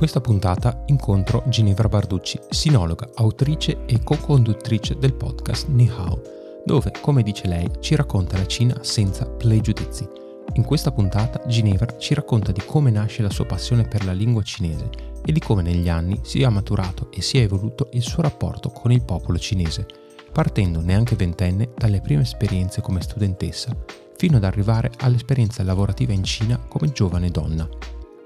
[0.00, 6.22] Questa puntata incontro Ginevra Barducci, sinologa, autrice e co-conduttrice del podcast Ni Hao,
[6.64, 10.08] dove, come dice lei, ci racconta la Cina senza pregiudizi.
[10.54, 14.42] In questa puntata Ginevra ci racconta di come nasce la sua passione per la lingua
[14.42, 14.88] cinese
[15.22, 18.70] e di come negli anni si è maturato e si è evoluto il suo rapporto
[18.70, 19.84] con il popolo cinese,
[20.32, 23.76] partendo neanche ventenne dalle prime esperienze come studentessa
[24.16, 27.68] fino ad arrivare all'esperienza lavorativa in Cina come giovane donna.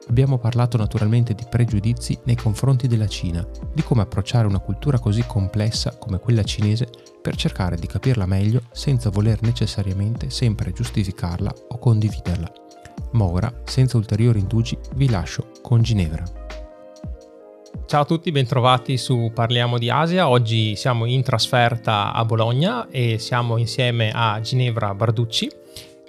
[0.09, 5.25] Abbiamo parlato naturalmente di pregiudizi nei confronti della Cina, di come approcciare una cultura così
[5.27, 6.89] complessa come quella cinese
[7.23, 12.53] per cercare di capirla meglio senza voler necessariamente sempre giustificarla o condividerla.
[13.13, 16.23] Ma ora, senza ulteriori indugi, vi lascio con Ginevra.
[17.87, 20.29] Ciao a tutti, bentrovati su Parliamo di Asia.
[20.29, 25.63] Oggi siamo in trasferta a Bologna e siamo insieme a Ginevra Barducci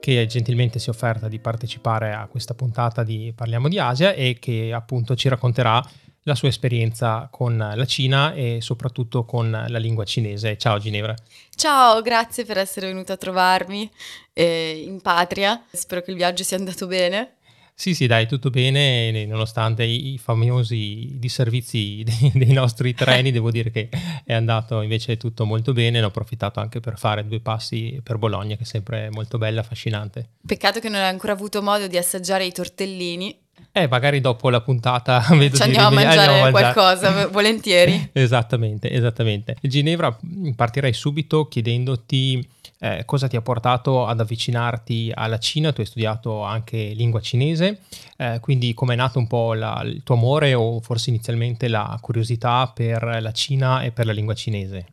[0.06, 4.38] che gentilmente si è offerta di partecipare a questa puntata di Parliamo di Asia e
[4.40, 5.84] che appunto ci racconterà
[6.26, 10.58] la sua esperienza con la Cina e soprattutto con la lingua cinese.
[10.58, 11.16] Ciao Ginevra.
[11.56, 13.90] Ciao, grazie per essere venuta a trovarmi
[14.32, 15.64] eh, in patria.
[15.72, 17.35] Spero che il viaggio sia andato bene.
[17.78, 23.70] Sì, sì, dai, tutto bene, nonostante i famosi disservizi dei, dei nostri treni, devo dire
[23.70, 23.90] che
[24.24, 28.18] è andato invece tutto molto bene, ne ho approfittato anche per fare due passi per
[28.18, 30.30] Bologna, che è sempre molto bella, affascinante.
[30.48, 33.45] Peccato che non hai ancora avuto modo di assaggiare i tortellini.
[33.78, 38.10] Eh, magari dopo la puntata vedo Ci andiamo, a mangiare, andiamo a mangiare qualcosa, volentieri.
[38.14, 39.58] esattamente, esattamente.
[39.60, 40.18] Ginevra,
[40.56, 42.48] partirei subito chiedendoti
[42.80, 45.74] eh, cosa ti ha portato ad avvicinarti alla Cina?
[45.74, 47.82] Tu hai studiato anche lingua cinese,
[48.16, 51.98] eh, quindi come è nato un po' la, il tuo amore o forse inizialmente la
[52.00, 54.86] curiosità per la Cina e per la lingua cinese?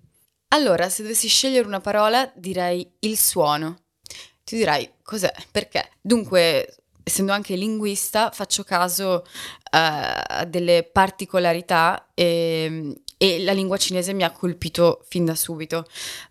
[0.48, 3.76] Allora, se dovessi scegliere una parola, direi il suono.
[4.42, 5.88] Ti direi cos'è, perché?
[6.00, 14.12] Dunque, essendo anche linguista, faccio caso uh, a delle particolarità e, e la lingua cinese
[14.12, 15.86] mi ha colpito fin da subito.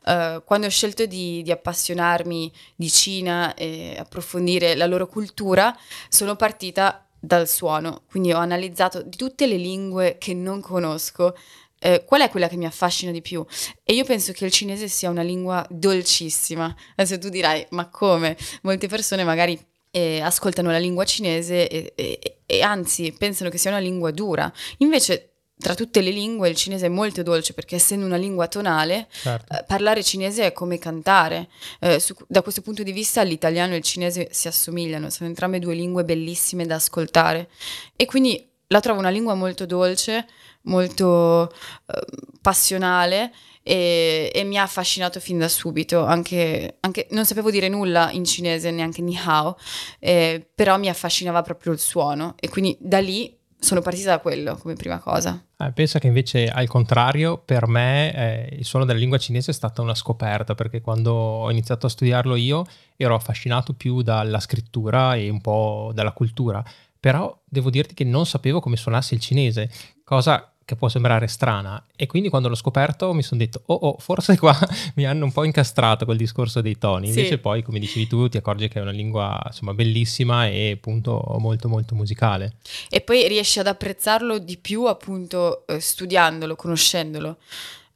[0.06, 5.78] Uh, quando ho scelto di, di, appassionarmi di Cina e approfondire la loro cultura,
[6.10, 11.36] sono partita dal suono, quindi ho analizzato di tutte le lingue che non conosco.
[11.84, 13.44] Eh, qual è quella che mi affascina di più?
[13.84, 16.76] E io penso che il cinese sia una lingua dolcissima.
[16.96, 18.38] Adesso tu dirai, ma come?
[18.62, 19.60] Molte persone magari
[19.92, 24.52] eh, ascoltano la lingua cinese e, e, e, anzi pensano che sia una lingua dura.
[24.78, 25.28] Invece
[25.62, 29.54] tra tutte le lingue il cinese è molto dolce perché essendo una lingua tonale, certo.
[29.54, 31.50] eh, parlare cinese è come cantare.
[31.80, 35.60] Eh, su, da questo punto di vista l'italiano e il cinese si assomigliano, sono entrambe
[35.60, 37.50] due lingue bellissime da ascoltare
[37.96, 40.26] e quindi la trovo una lingua molto dolce,
[40.64, 42.02] molto eh,
[42.42, 43.32] passionale
[43.64, 48.26] e, e, mi ha affascinato fin da subito, anche, anche, non sapevo dire nulla in
[48.26, 49.58] cinese, neanche ni hao,
[50.00, 54.58] eh, però mi affascinava proprio il suono e quindi da lì sono partita da quello
[54.58, 55.40] come prima cosa.
[55.56, 59.54] Eh, pensa che invece al contrario, per me eh, il suono della lingua cinese è
[59.54, 62.66] stata una scoperta, perché quando ho iniziato a studiarlo io
[62.98, 66.64] ero affascinato più dalla scrittura e un po' dalla cultura,
[67.00, 69.70] però devo dirti che non sapevo come suonasse il cinese,
[70.04, 71.86] cosa che può sembrare strana.
[71.96, 74.58] E quindi quando l'ho scoperto mi sono detto oh, oh forse qua
[74.96, 77.10] mi hanno un po' incastrato quel discorso dei toni.
[77.10, 77.38] Invece sì.
[77.38, 81.68] poi come dicevi tu ti accorgi che è una lingua insomma bellissima e appunto molto
[81.68, 82.56] molto musicale.
[82.90, 87.38] E poi riesci ad apprezzarlo di più appunto eh, studiandolo conoscendolo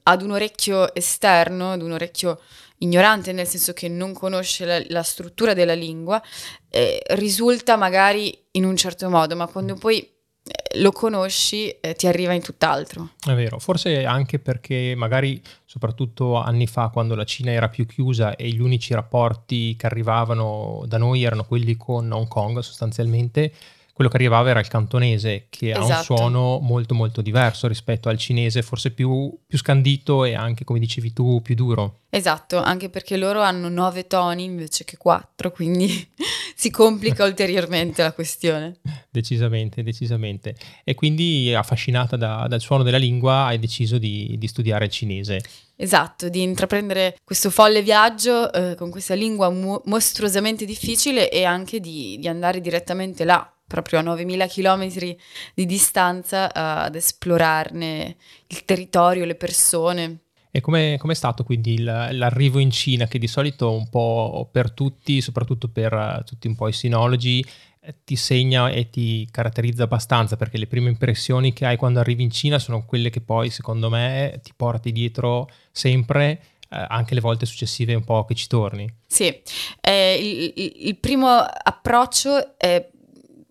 [0.07, 2.39] ad un orecchio esterno ad un orecchio
[2.79, 6.21] ignorante nel senso che non conosce la, la struttura della lingua
[6.69, 10.14] eh, risulta magari in un certo modo ma quando poi eh,
[10.75, 13.11] lo conosci, eh, ti arriva in tutt'altro.
[13.25, 18.35] È vero, forse anche perché magari soprattutto anni fa quando la Cina era più chiusa
[18.35, 23.51] e gli unici rapporti che arrivavano da noi erano quelli con Hong Kong sostanzialmente,
[23.95, 25.79] quello che arrivava era il cantonese, che esatto.
[25.79, 26.03] ha un esatto.
[26.03, 31.13] suono molto molto diverso rispetto al cinese, forse più, più, scandito e anche, come dicevi
[31.13, 32.01] tu, più duro.
[32.09, 35.87] Esatto, anche perché loro hanno nove toni invece che quattro, quindi
[36.57, 38.79] si complica ulteriormente la questione.
[39.09, 40.57] Decisamente, decisamente.
[40.83, 45.41] E quindi, affascinata da, dal suono della lingua, hai deciso di, di studiare il cinese.
[45.77, 51.79] Esatto, di intraprendere questo folle viaggio eh, con questa lingua mo- mostruosamente difficile e anche
[51.79, 54.87] di, di andare direttamente là proprio a 9000 km
[55.53, 58.15] di distanza uh, ad esplorarne
[58.47, 60.19] il territorio, le persone.
[60.51, 65.19] E come è stato quindi l'arrivo in Cina, che di solito un po' per tutti,
[65.19, 67.45] soprattutto per uh, tutti un po' i sinologi,
[67.81, 72.23] eh, ti segna e ti caratterizza abbastanza perché le prime impressioni che hai quando arrivi
[72.23, 77.21] in Cina sono quelle che poi secondo me ti porti dietro sempre eh, anche le
[77.21, 78.91] volte successive un po' che ci torni.
[79.05, 79.41] Sì,
[79.81, 82.89] eh, il, il, primo approccio è,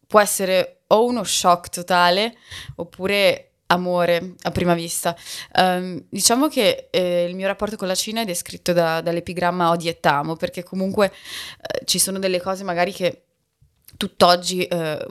[0.06, 2.36] può essere o uno shock totale
[2.76, 5.16] oppure amore a prima vista.
[5.56, 9.88] Um, diciamo che eh, il mio rapporto con la Cina è descritto da, dall'epigramma odi
[9.88, 13.22] e tamo, perché comunque eh, ci sono delle cose magari che
[13.96, 15.06] tutt'oggi eh,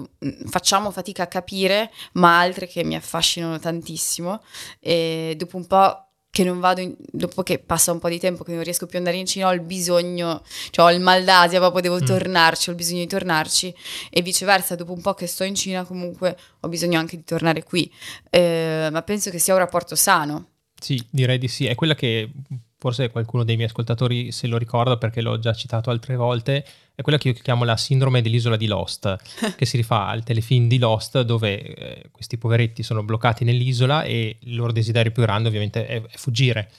[0.49, 4.41] facciamo fatica a capire, ma altre che mi affascinano tantissimo
[4.79, 8.43] e dopo un po' che non vado, in, dopo che passa un po' di tempo
[8.43, 10.41] che non riesco più ad andare in Cina, ho il bisogno,
[10.71, 12.05] cioè ho il mal d'Asia, proprio devo mm.
[12.05, 13.71] tornarci, ho il bisogno di tornarci
[14.09, 17.63] e viceversa, dopo un po' che sto in Cina comunque ho bisogno anche di tornare
[17.63, 17.87] qui,
[18.31, 20.47] eh, ma penso che sia un rapporto sano.
[20.81, 22.31] Sì, direi di sì, è quella che
[22.79, 26.65] forse qualcuno dei miei ascoltatori se lo ricorda perché l'ho già citato altre volte,
[26.95, 29.15] è quella che io chiamo la sindrome dell'isola di Lost,
[29.57, 34.37] che si rifà al telefilm di Lost dove eh, questi poveretti sono bloccati nell'isola e
[34.39, 36.69] il loro desiderio più grande ovviamente è, è, fuggire.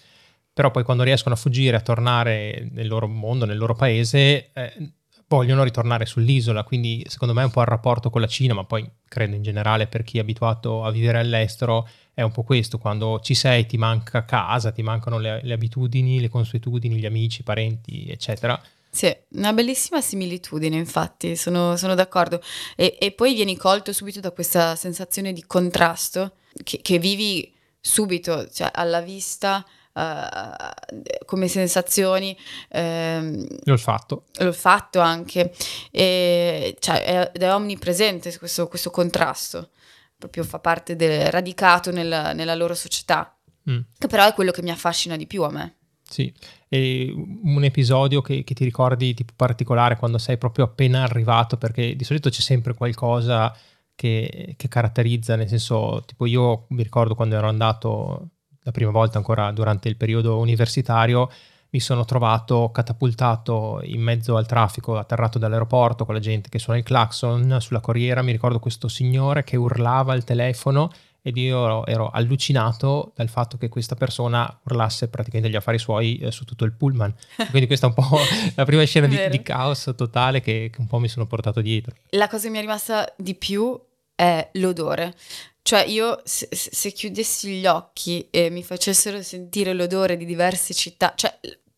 [0.53, 4.93] Però poi quando riescono a fuggire, a tornare nel loro mondo, nel loro paese, eh,
[5.27, 8.63] vogliono ritornare sull'isola, quindi secondo me è un po' il rapporto con la Cina, ma
[8.63, 12.79] poi credo in generale per chi è abituato a vivere all'estero è un po' questo,
[12.79, 17.41] quando ci sei ti manca casa, ti mancano le, le abitudini, le consuetudini, gli amici,
[17.41, 18.61] i parenti, eccetera
[18.95, 22.41] sì, una bellissima similitudine, infatti, sono, sono d'accordo.
[22.77, 28.49] E, e, poi vieni colto subito da questa sensazione di contrasto che, che vivi subito,
[28.49, 32.39] cioè alla vista, uh, come sensazioni.
[32.69, 34.27] Um, l'olfatto.
[34.39, 35.53] L'olfatto anche.
[35.91, 39.71] E, cioè, è, è omnipresente questo, questo, contrasto,
[40.17, 43.37] proprio fa parte del radicato nel, nella loro società,
[43.69, 43.81] mm.
[43.99, 45.79] che però è quello che mi affascina di più a me.
[46.07, 46.33] Sì,
[46.69, 47.13] e
[47.43, 52.05] un episodio che, che, ti ricordi tipo particolare quando sei proprio appena arrivato, perché di
[52.05, 53.55] solito c'è sempre qualcosa
[53.95, 58.29] che, che caratterizza, nel senso, tipo io mi ricordo quando ero andato
[58.63, 61.31] la prima volta ancora durante il periodo universitario,
[61.71, 66.79] mi sono trovato catapultato in mezzo al traffico, atterrato dall'aeroporto con la gente che suona
[66.79, 70.91] il clacson sulla corriera, mi ricordo questo signore che urlava al telefono
[71.27, 76.31] ed io ero, allucinato dal fatto che questa persona urlasse praticamente gli affari suoi eh,
[76.31, 77.15] su tutto il pullman.
[77.49, 78.19] Quindi questa è un po'
[78.55, 81.95] la prima scena di, di, caos totale che, che un po' mi sono portato dietro.
[82.11, 83.75] La cosa che mi è rimasta di più
[84.15, 85.15] è l'odore.
[85.63, 91.15] Cioè io se, se chiudessi gli occhi e mi facessero sentire l'odore di diverse città,
[91.17, 91.35] cioè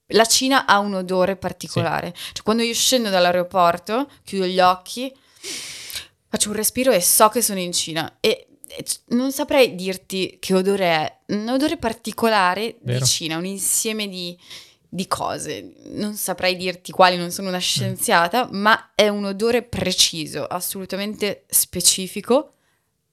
[0.09, 2.13] la Cina ha un odore particolare.
[2.17, 2.33] Sì.
[2.33, 5.15] Cioè, quando io scendo dall'aeroporto, chiudo gli occhi,
[6.27, 8.17] faccio un respiro e so che sono in Cina.
[8.19, 8.49] E
[9.09, 12.99] non saprei dirti che odore è, un odore particolare Vero.
[12.99, 14.37] di Cina, un insieme di,
[14.89, 15.73] di, cose.
[15.93, 17.61] Non saprei dirti quali, non sono una mm.
[17.61, 18.57] scienziata, mm.
[18.57, 22.53] ma è un odore preciso, assolutamente specifico,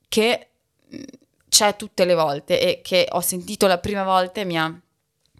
[0.07, 0.47] che
[0.93, 1.01] mm,
[1.49, 4.77] c'è tutte le volte e che ho sentito la prima volta e mi ha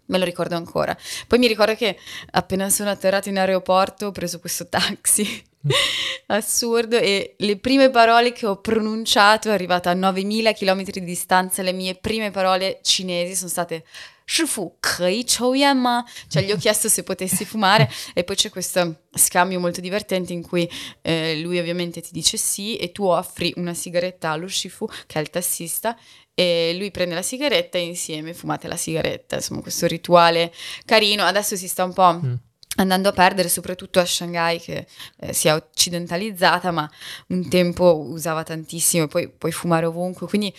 [0.06, 0.94] Me lo ricordo ancora.
[1.26, 1.98] Poi mi ricordo che
[2.32, 5.42] appena sono atterrato in aeroporto ho preso questo taxi
[6.26, 6.96] assurdo.
[6.96, 11.94] E le prime parole che ho pronunciato, arrivata a 9000 km di distanza, le mie
[11.94, 13.84] prime parole cinesi sono state
[14.26, 16.02] Shifu, kei chouyan ma?
[16.28, 17.90] Cioè gli ho chiesto se potessi fumare.
[18.14, 20.68] E poi c'è questo scambio molto divertente in cui
[21.02, 25.22] eh, lui ovviamente ti dice sì e tu offri una sigaretta allo Shifu che è
[25.22, 25.96] il tassista
[26.32, 30.52] e lui prende la sigaretta e insieme fumate la sigaretta, insomma questo rituale
[30.84, 32.20] carino, adesso si sta un po'...
[32.24, 32.34] Mm
[32.76, 34.86] andando a perdere soprattutto a Shanghai che
[35.20, 36.90] eh, si è occidentalizzata ma
[37.28, 40.52] un tempo usava tantissimo e poi puoi fumare ovunque quindi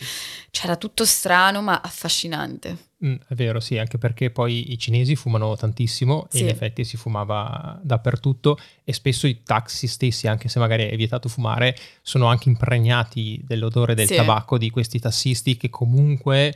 [0.52, 5.56] c'era tutto strano ma affascinante mm, è vero sì anche perché poi i cinesi fumano
[5.56, 6.38] tantissimo sì.
[6.38, 10.96] e in effetti si fumava dappertutto e spesso i taxi stessi anche se magari è
[10.96, 14.16] vietato fumare sono anche impregnati dell'odore del sì.
[14.16, 16.56] tabacco di questi tassisti che comunque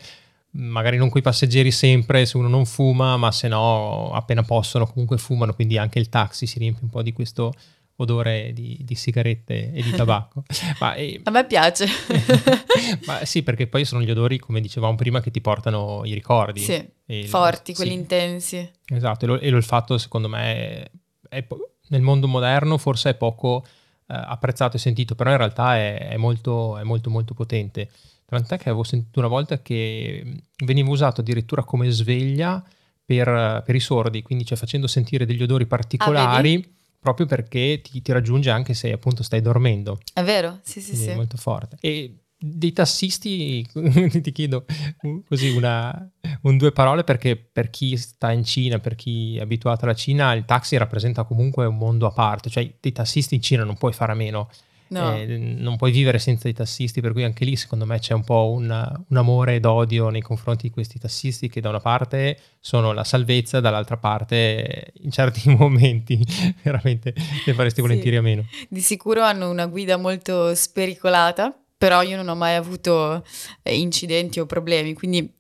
[0.52, 5.18] magari non coi passeggeri sempre se uno non fuma, ma se no appena possono comunque
[5.18, 7.54] fumano, quindi anche il taxi si riempie un po' di questo
[8.02, 10.44] odore di, di sigarette e di tabacco.
[10.80, 11.86] ma, e, A me piace.
[13.06, 16.62] ma sì, perché poi sono gli odori, come dicevamo prima, che ti portano i ricordi.
[16.62, 17.98] Sì, il, forti, quelli sì.
[17.98, 18.72] intensi.
[18.86, 20.92] Esatto, e, lo, e l'olfatto secondo me è,
[21.30, 21.48] è,
[21.90, 26.18] nel mondo moderno forse è poco eh, apprezzato e sentito, però in realtà è, è
[26.18, 27.90] molto, molto molto potente.
[28.30, 32.64] Tant'è che avevo sentito una volta che veniva usato addirittura come sveglia
[33.04, 36.56] per, per i sordi, quindi cioè facendo sentire degli odori particolari.
[36.56, 40.00] Ah, proprio perché ti, ti, raggiunge anche se appunto stai dormendo.
[40.14, 41.08] È vero, sì, sì, sì.
[41.08, 41.78] È molto forte.
[41.80, 43.68] E dei tassisti,
[44.22, 44.66] ti chiedo
[45.28, 46.10] così una,
[46.44, 50.34] un due parole perché per chi sta in Cina, per chi è abituato alla Cina,
[50.34, 53.92] il taxi rappresenta comunque un mondo a parte, cioè dei tassisti in Cina non puoi
[53.92, 54.50] fare a meno.
[54.90, 55.16] No.
[55.16, 58.24] Eh, non puoi vivere senza i tassisti, per cui anche lì secondo me c'è un
[58.24, 62.38] po' un, un amore ed odio nei confronti di questi tassisti che da una parte
[62.60, 66.20] sono la salvezza, dall'altra parte in certi momenti
[66.64, 67.88] veramente ne faresti sì.
[67.88, 68.46] volentieri a meno.
[68.68, 73.24] Di sicuro hanno una guida molto spericolata, però io non ho mai avuto
[73.62, 75.32] eh, incidenti o problemi, quindi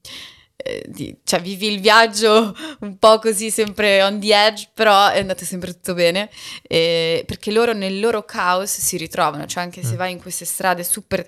[0.62, 5.20] eh, di, cioè, vivi il viaggio un po' così sempre on the edge, però è
[5.20, 6.30] andato sempre tutto bene,
[6.64, 9.98] eh, perché loro nel loro caos si ritrovano, cioè anche se mm.
[9.98, 11.26] vai in queste strade super,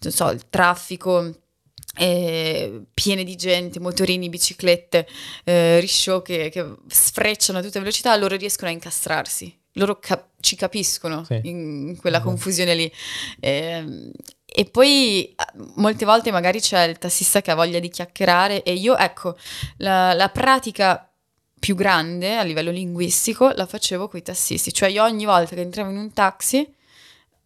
[0.00, 1.34] non so, il traffico
[1.96, 5.08] eh, piene di gente, motorini, biciclette,
[5.44, 10.56] eh, risciò che, che, sfrecciano a tutta velocità, loro riescono a incastrarsi loro cap- ci
[10.56, 11.38] capiscono sì.
[11.44, 12.92] in, in, quella confusione lì.
[13.38, 14.10] Eh,
[14.60, 15.34] e poi
[15.76, 19.34] molte volte magari c'è il tassista che ha voglia di chiacchierare e io, ecco,
[19.78, 21.10] la, la pratica
[21.58, 25.62] più grande a livello linguistico la facevo con i tassisti, cioè io ogni volta che
[25.62, 26.74] entravo in un taxi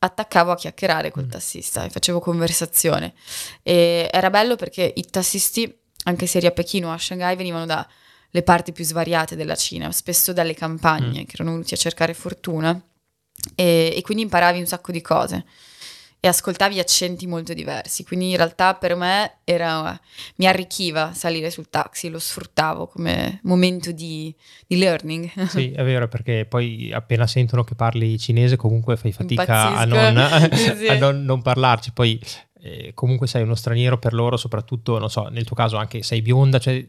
[0.01, 1.31] attaccavo a chiacchierare col mm.
[1.31, 3.15] tassista e facevo conversazione.
[3.63, 5.73] E era bello perché i tassisti,
[6.07, 7.89] anche se eri a Pechino o a Shanghai, venivano da
[8.29, 11.25] le parti più svariate della Cina, spesso dalle campagne, mm.
[11.27, 12.77] che erano venuti a cercare fortuna,
[13.55, 15.45] e, e, quindi imparavi un sacco di cose
[16.25, 20.01] e ascoltavi accenti molto diversi, quindi in realtà per me era,
[20.37, 24.35] mi arricchiva salire sul taxi, lo sfruttavo come momento di,
[24.67, 25.31] di learning.
[25.49, 30.49] Sì, è vero, perché poi appena sentono che parli cinese comunque fai fatica a, non,
[30.57, 30.87] sì.
[30.89, 32.19] a non, non parlarci, poi
[32.63, 36.23] eh, comunque sei uno straniero per loro, soprattutto, non so, nel tuo caso anche sei
[36.23, 36.83] bionda, cioè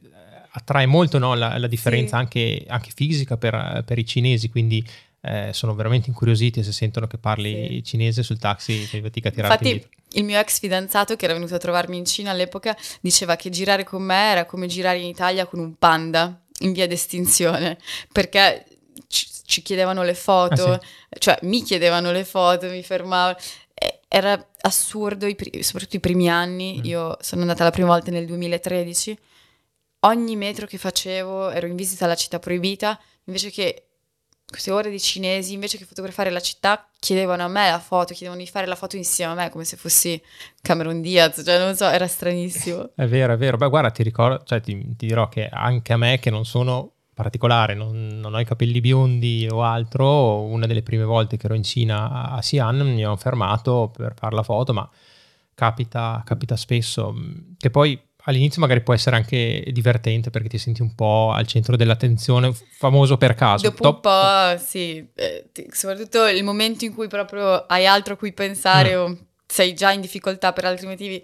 [0.51, 2.21] attrae molto no, la, la, differenza sì.
[2.21, 4.81] anche, anche, fisica per, per, i cinesi, quindi
[5.25, 7.83] eh, sono veramente incuriositi se sentono che parli sì.
[7.83, 11.55] cinese sul taxi, fai fatica a tirarti Infatti, il mio ex fidanzato che era venuto
[11.55, 15.45] a trovarmi in Cina all'epoca diceva che girare con me era come girare in Italia
[15.45, 17.77] con un panda in via d'estinzione,
[18.11, 18.65] perché
[19.07, 21.19] ci, ci chiedevano le foto, ah, sì.
[21.19, 23.37] cioè mi chiedevano le foto, mi fermavano
[24.07, 26.77] era assurdo, i pri- soprattutto i primi anni.
[26.79, 26.85] Mm.
[26.85, 29.17] Io sono andata la prima volta nel 2013
[30.05, 33.87] ogni metro che facevo ero in visita alla città proibita, invece che
[34.47, 38.41] queste ore di cinesi, invece che fotografare la città, chiedevano a me la foto, chiedevano
[38.41, 40.21] di fare la foto insieme a me, come se fossi
[40.61, 42.91] Cameron Diaz, cioè non so, era stranissimo.
[42.95, 43.57] È vero, è vero.
[43.57, 46.91] Beh, guarda, ti ricordo, cioè ti, ti dirò che anche a me, che non sono
[47.13, 51.55] particolare, non, non, ho i capelli biondi o altro, una delle prime volte che ero
[51.55, 54.87] in Cina a Xi'an mi ho fermato per fare la foto, ma
[55.53, 57.15] capita, capita spesso,
[57.57, 61.75] che poi all'inizio magari può essere anche divertente perché ti senti un po' al centro
[61.75, 63.69] dell'attenzione, famoso per caso.
[63.69, 63.95] Dopo Top...
[63.95, 68.95] un po', sì, eh, soprattutto il momento in cui proprio hai altro a cui pensare
[68.95, 68.99] mm.
[68.99, 69.17] o
[69.47, 71.23] sei già in difficoltà per altri motivi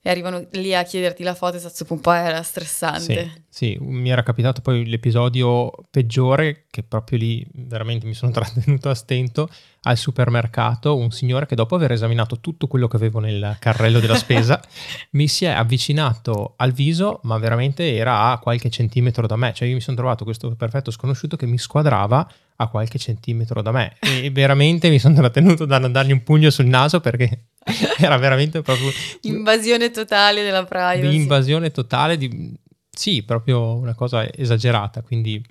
[0.00, 3.32] e arrivano lì a chiederti la foto, esatto, un po' era stressante.
[3.48, 8.88] Sì, sì, mi era capitato poi l'episodio peggiore, che proprio lì veramente mi sono trattenuto
[8.90, 9.48] a stento,
[9.82, 14.16] al supermercato, un signore che dopo aver esaminato tutto quello che avevo nel carrello della
[14.16, 14.60] spesa,
[15.12, 19.66] mi si è avvicinato al viso, ma veramente era a qualche centimetro da me, cioè
[19.66, 22.26] io mi sono trovato questo perfetto sconosciuto che mi squadrava
[22.60, 26.50] a qualche centimetro da me e veramente mi sono trattenuto da non dargli un pugno
[26.50, 27.50] sul naso perché
[27.98, 28.90] era veramente proprio...
[29.22, 31.14] Invasione totale della privacy.
[31.14, 32.52] Invasione totale, di...
[32.90, 35.42] sì, proprio una cosa esagerata, quindi...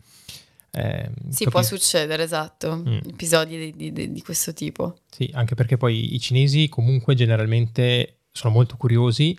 [0.71, 1.49] Eh, sì, capi...
[1.49, 2.97] può succedere, esatto, mm.
[3.09, 4.97] episodi di, di, di, questo tipo.
[5.09, 9.35] Sì, anche perché poi i cinesi comunque generalmente sono molto curiosi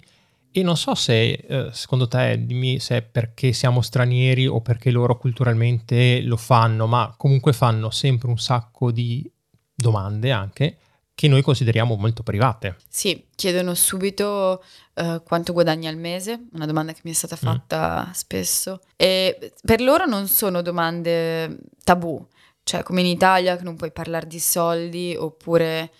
[0.58, 4.90] e non so se, eh, secondo te, dimmi se è perché siamo stranieri o perché
[4.90, 9.30] loro culturalmente lo fanno, ma comunque fanno sempre un sacco di
[9.72, 10.78] domande anche
[11.14, 12.76] che noi consideriamo molto private.
[12.88, 17.44] Sì, chiedono subito uh, quanto guadagni al mese, una domanda che mi è stata mm.
[17.44, 18.12] fatta mm.
[18.12, 18.80] spesso.
[18.96, 22.24] E per loro non sono domande tabù,
[22.64, 25.90] cioè come in Italia che non puoi parlare di soldi oppure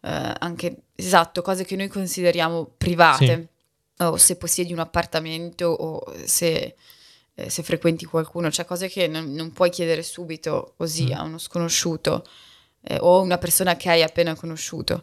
[0.00, 3.50] uh, anche, esatto, cose che noi consideriamo private, sì.
[3.98, 6.74] O se possiedi un appartamento o se,
[7.34, 11.12] eh, se frequenti qualcuno, cioè cose che non, non puoi chiedere subito così mm.
[11.12, 12.24] a uno sconosciuto
[12.82, 15.02] eh, o una persona che hai appena conosciuto.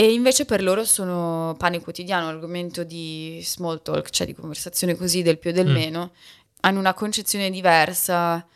[0.00, 5.22] E invece per loro sono pane quotidiano, argomento di small talk, cioè di conversazione così
[5.22, 5.72] del più e del mm.
[5.72, 6.12] meno.
[6.60, 8.46] Hanno una concezione diversa,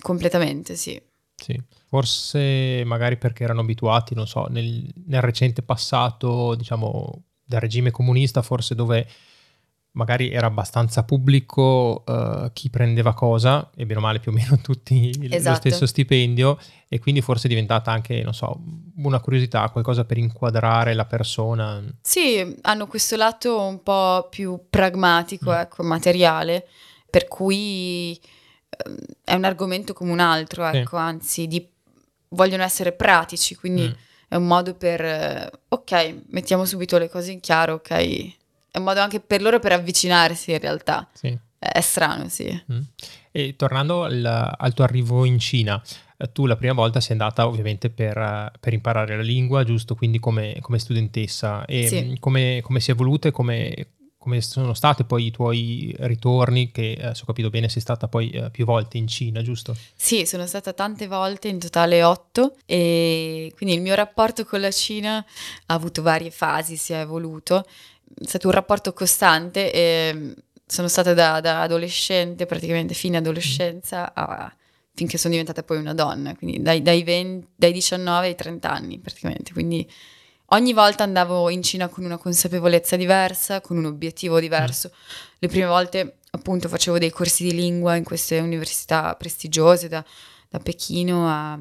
[0.00, 1.00] completamente, sì.
[1.36, 1.56] Sì,
[1.88, 8.42] forse magari perché erano abituati, non so, nel, nel recente passato, diciamo, del regime comunista,
[8.42, 9.06] forse dove
[9.92, 14.58] magari era abbastanza pubblico uh, chi prendeva cosa, e bene o male più o meno
[14.62, 15.48] tutti esatto.
[15.48, 18.60] lo stesso stipendio, e quindi forse è diventata anche, non so,
[18.96, 21.82] una curiosità, qualcosa per inquadrare la persona.
[22.02, 25.54] Sì, hanno questo lato un po' più pragmatico, mm.
[25.54, 26.68] ecco, materiale,
[27.10, 28.20] per cui
[28.68, 31.02] ehm, è un argomento come un altro, ecco, sì.
[31.02, 31.66] anzi, di,
[32.28, 33.88] vogliono essere pratici, quindi...
[33.88, 37.90] Mm è un modo per, ok, mettiamo subito le cose in chiaro, ok,
[38.70, 41.08] è un modo anche per loro per avvicinarsi in realtà.
[41.12, 41.36] Sì.
[41.58, 42.62] È strano, sì.
[42.72, 42.80] Mm.
[43.32, 45.82] E tornando al, al, tuo arrivo in Cina,
[46.16, 49.94] eh, tu la prima volta sei andata ovviamente per, per imparare la lingua, giusto?
[49.94, 51.64] Quindi come, come studentessa.
[51.64, 52.16] E sì.
[52.20, 53.86] come, come si è evoluta e come,
[54.18, 58.08] come sono state poi i tuoi ritorni, che eh, se ho capito bene sei stata
[58.08, 59.76] poi eh, più volte in Cina, giusto?
[59.94, 64.72] Sì, sono stata tante volte, in totale otto, e quindi il mio rapporto con la
[64.72, 67.64] Cina ha avuto varie fasi, si è evoluto,
[68.20, 70.34] è stato un rapporto costante e
[70.66, 74.52] sono stata da, da adolescente, praticamente fine adolescenza, a,
[74.94, 78.98] finché sono diventata poi una donna, quindi dai, dai, 20, dai 19 ai 30 anni
[78.98, 79.88] praticamente, quindi
[80.50, 84.90] ogni volta andavo in Cina con una consapevolezza diversa, con un obiettivo diverso.
[84.92, 85.26] Mm.
[85.38, 90.04] Le prime volte appunto facevo dei corsi di lingua in queste università prestigiose da,
[90.48, 91.58] da Pechino a,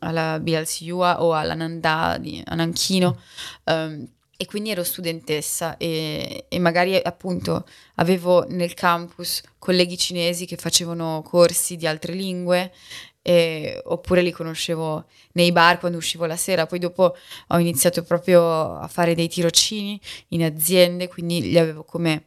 [0.00, 3.20] alla BLCU o alla Nanda di, a Nanchino.
[3.64, 4.08] Um,
[4.42, 7.64] e quindi ero studentessa e, e, magari appunto
[7.96, 12.72] avevo nel campus colleghi cinesi che facevano corsi di altre lingue
[13.22, 17.16] e, oppure li conoscevo nei bar quando uscivo la sera, poi dopo
[17.48, 19.98] ho iniziato proprio a fare dei tirocini
[20.28, 22.26] in aziende, quindi li avevo come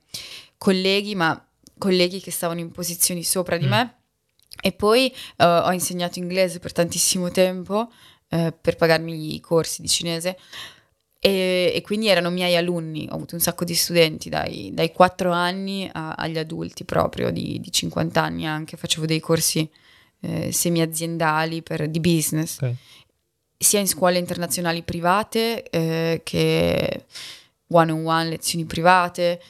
[0.57, 1.45] colleghi, ma
[1.77, 3.69] colleghi che stavano in posizioni sopra di mm.
[3.69, 3.95] me.
[4.61, 7.91] E poi uh, ho insegnato inglese per tantissimo tempo
[8.29, 10.37] uh, per pagarmi i corsi di cinese.
[11.19, 15.31] E, e, quindi erano miei alunni, ho avuto un sacco di studenti dai, dai 4
[15.31, 19.67] anni a, agli adulti proprio di, di 50 anni anche, facevo dei corsi
[20.25, 22.75] eh, semi-aziendali per, di business, okay.
[23.58, 27.05] sia in scuole internazionali private eh, che
[27.67, 29.41] one-on-one, lezioni private,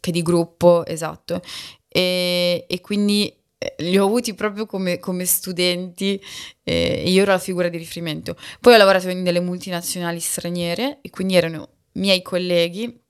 [0.00, 1.42] che di gruppo, esatto.
[1.88, 6.20] E, e quindi eh, li ho avuti proprio come, come studenti
[6.62, 8.36] eh, e io ero la figura di riferimento.
[8.60, 13.00] Poi ho lavorato in delle multinazionali straniere e quindi erano miei colleghi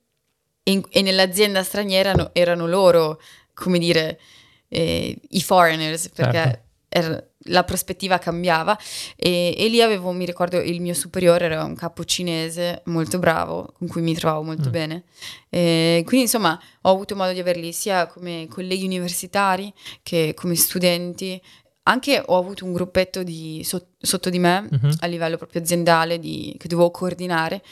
[0.63, 3.21] e, in, e nell'azienda straniera erano, erano loro,
[3.55, 4.21] come dire,
[4.69, 6.64] eh, i foreigners, perché certo
[6.95, 8.79] er, la prospettiva cambiava
[9.17, 13.75] e, e, lì avevo, mi ricordo, il mio superiore era un capo cinese molto bravo,
[13.77, 14.73] con cui mi trovavo molto mm.
[14.73, 15.05] bene.
[15.51, 21.41] E quindi insomma ho avuto modo di averli sia come colleghi universitari che come studenti.
[21.87, 24.93] Anche ho avuto un gruppetto di, so, sotto di me mm-hmm.
[25.01, 27.63] a livello proprio aziendale di, che dovevo coordinare.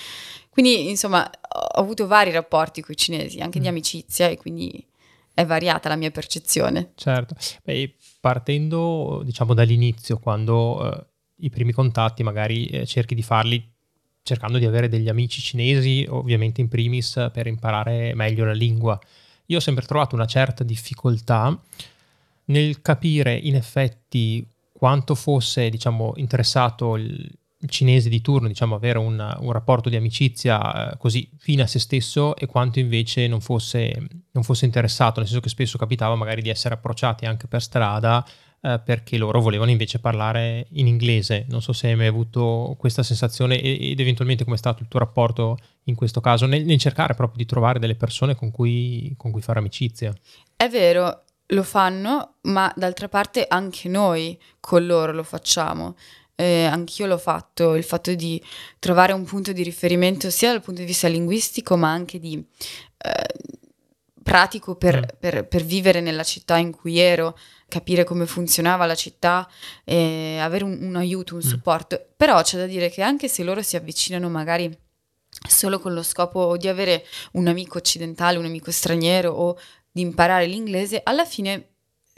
[0.51, 3.63] Quindi insomma ho avuto vari rapporti con i cinesi, anche mm.
[3.63, 4.85] di amicizia e quindi
[5.43, 6.93] è variata la mia percezione.
[6.95, 7.35] Certo.
[7.63, 13.71] Beh, partendo diciamo dall'inizio, quando eh, i primi contatti magari eh, cerchi di farli
[14.23, 18.99] cercando di avere degli amici cinesi, ovviamente in primis per imparare meglio la lingua.
[19.47, 21.61] Io ho sempre trovato una certa difficoltà
[22.47, 27.31] nel capire in effetti quanto fosse diciamo, interessato il,
[27.67, 31.79] cinese di turno, diciamo, avere un, un rapporto di amicizia eh, così fine a se
[31.79, 33.95] stesso e quanto invece non fosse,
[34.33, 38.25] non fosse, interessato, nel senso che spesso capitava magari di essere approcciati anche per strada
[38.61, 41.47] eh, perché loro volevano invece parlare in inglese.
[41.49, 45.01] Non so se hai mai avuto questa sensazione ed eventualmente come è stato il tuo
[45.01, 49.31] rapporto in questo caso, nel, nel cercare proprio di trovare delle persone con cui, con
[49.31, 50.15] cui fare amicizia.
[50.57, 55.97] È vero, lo fanno, ma d'altra parte anche noi con loro lo facciamo
[56.43, 58.43] eh, anch'io l'ho fatto, il fatto di
[58.81, 62.45] trovare un punto di riferimento sia dal punto di vista linguistico ma anche di
[62.99, 63.61] eh,
[64.23, 65.19] pratico per, mm.
[65.21, 69.49] per, per, vivere nella città in cui ero, capire come funzionava la città,
[69.85, 71.49] e avere un, un aiuto, un mm.
[71.49, 72.05] supporto.
[72.17, 74.77] Però c'è da dire che anche se loro si avvicinano magari
[75.49, 79.57] solo con lo scopo di avere un amico occidentale, un amico straniero o
[79.91, 81.72] di imparare l'inglese, alla fine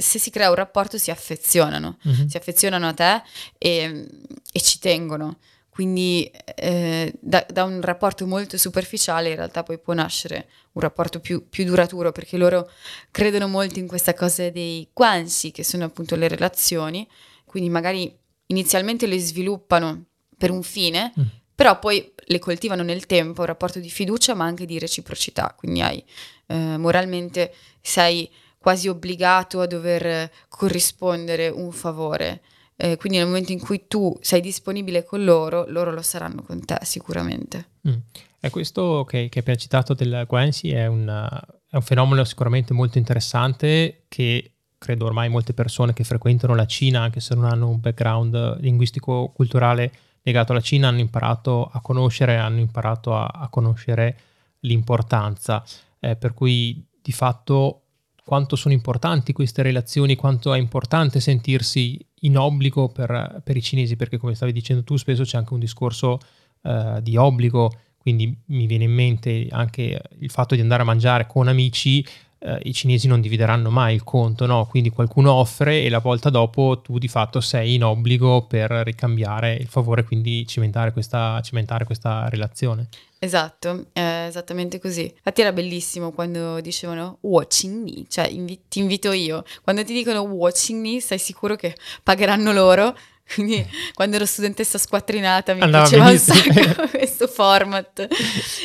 [0.05, 2.27] se si crea un rapporto si affezionano, mm-hmm.
[2.27, 3.23] si affezionano a te
[3.59, 4.07] e,
[4.53, 5.39] e ci tengono.
[5.69, 11.19] Quindi eh, da, da, un rapporto molto superficiale in realtà poi può nascere un rapporto
[11.19, 12.71] più, più, duraturo perché loro
[13.11, 17.09] credono molto in questa cosa dei guanxi che sono appunto le relazioni,
[17.45, 20.05] quindi magari inizialmente le sviluppano
[20.39, 21.23] per un fine, mm.
[21.57, 25.81] però poi le coltivano nel tempo, un rapporto di fiducia ma anche di reciprocità, quindi
[25.81, 26.05] hai
[26.47, 28.31] eh, moralmente sei
[28.65, 32.41] quasi obbligato a dover corrispondere un favore.
[32.77, 36.65] Eh, quindi nel momento in cui tu sei disponibile con loro, loro lo saranno con
[36.65, 37.67] te sicuramente.
[37.87, 37.99] Mm.
[38.41, 44.05] E questo che, che appena citato del Guanxi è è un fenomeno sicuramente molto interessante
[44.09, 48.61] che credo ormai molte persone che frequentano la Cina, anche se non hanno un background
[48.61, 54.17] linguistico-culturale legato alla Cina, hanno imparato a conoscere, hanno imparato a, a conoscere
[54.61, 55.63] l'importanza.
[56.01, 57.84] Eh, per cui di fatto
[58.25, 63.97] quanto sono importanti queste relazioni, quanto è importante sentirsi in obbligo per, per i cinesi,
[63.97, 66.19] perché come stavi dicendo tu spesso c'è anche un discorso
[66.63, 71.27] uh, di obbligo, quindi mi viene in mente anche il fatto di andare a mangiare
[71.27, 72.05] con amici
[72.45, 74.67] eh, i cinesi non divideranno mai il conto, no?
[74.67, 79.55] Quindi qualcuno offre e la volta dopo tu di fatto sei in obbligo per ricambiare
[79.55, 82.89] il favore, quindi cimentare questa, cimentare questa relazione.
[83.19, 85.11] Esatto, è esattamente così.
[85.17, 89.43] Infatti era bellissimo quando dicevano watching me, cioè invi- ti invito io.
[89.63, 92.95] Quando ti dicono watching me, sei sicuro che pagheranno loro.
[93.35, 96.37] Quindi quando ero studentessa squattrinata mi Andava piaceva benissimo.
[96.47, 98.07] un sacco questo format.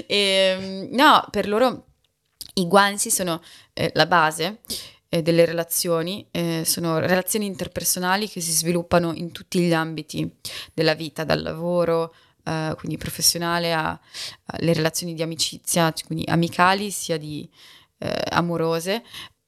[0.05, 1.85] E, ehm, no, per loro
[2.59, 3.41] i guanzi sono
[3.73, 4.59] eh, la base
[5.09, 10.29] eh, delle relazioni, eh, sono relazioni interpersonali che si sviluppano in tutti gli ambiti
[10.73, 17.49] della vita, dal lavoro, eh, quindi professionale, alle relazioni di amicizia, quindi amicali sia di
[17.97, 19.03] eh, amorose,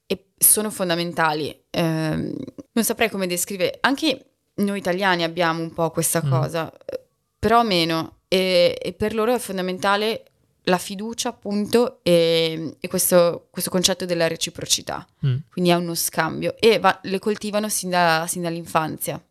[0.05, 1.63] e sono fondamentali.
[1.69, 2.35] Ehm,
[2.73, 6.29] non saprei come descrivere, anche noi italiani abbiamo un po' questa mm.
[6.29, 6.71] cosa,
[7.37, 10.30] però meno, e, e per loro è fondamentale
[10.65, 15.35] la fiducia appunto e, e questo, questo, concetto della reciprocità, mm.
[15.51, 19.23] quindi è uno scambio e va, le coltivano sin, da, sin, dall'infanzia,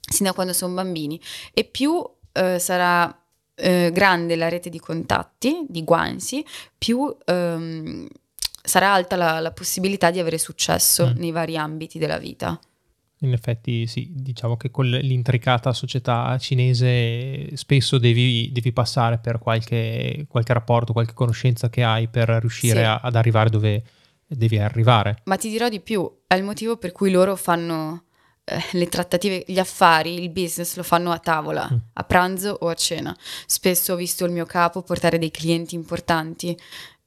[0.00, 1.20] sin da quando sono bambini
[1.52, 3.16] e più eh, sarà
[3.54, 6.44] eh, grande la rete di contatti, di guanzi,
[6.76, 8.08] più ehm,
[8.62, 11.16] sarà alta la, la, possibilità di avere successo mm.
[11.16, 12.58] nei vari ambiti della vita.
[13.22, 20.26] In effetti sì, diciamo che con l'intricata società cinese spesso devi, devi passare per qualche,
[20.28, 22.84] qualche, rapporto, qualche conoscenza che hai per riuscire sì.
[22.84, 23.82] a, ad arrivare dove
[24.26, 25.18] devi arrivare.
[25.24, 28.04] Ma ti dirò di più, è il motivo per cui loro fanno
[28.44, 31.76] eh, le trattative, gli affari, il business lo fanno a tavola, mm.
[31.92, 33.16] a pranzo o a cena.
[33.46, 36.56] Spesso ho visto il mio capo portare dei clienti importanti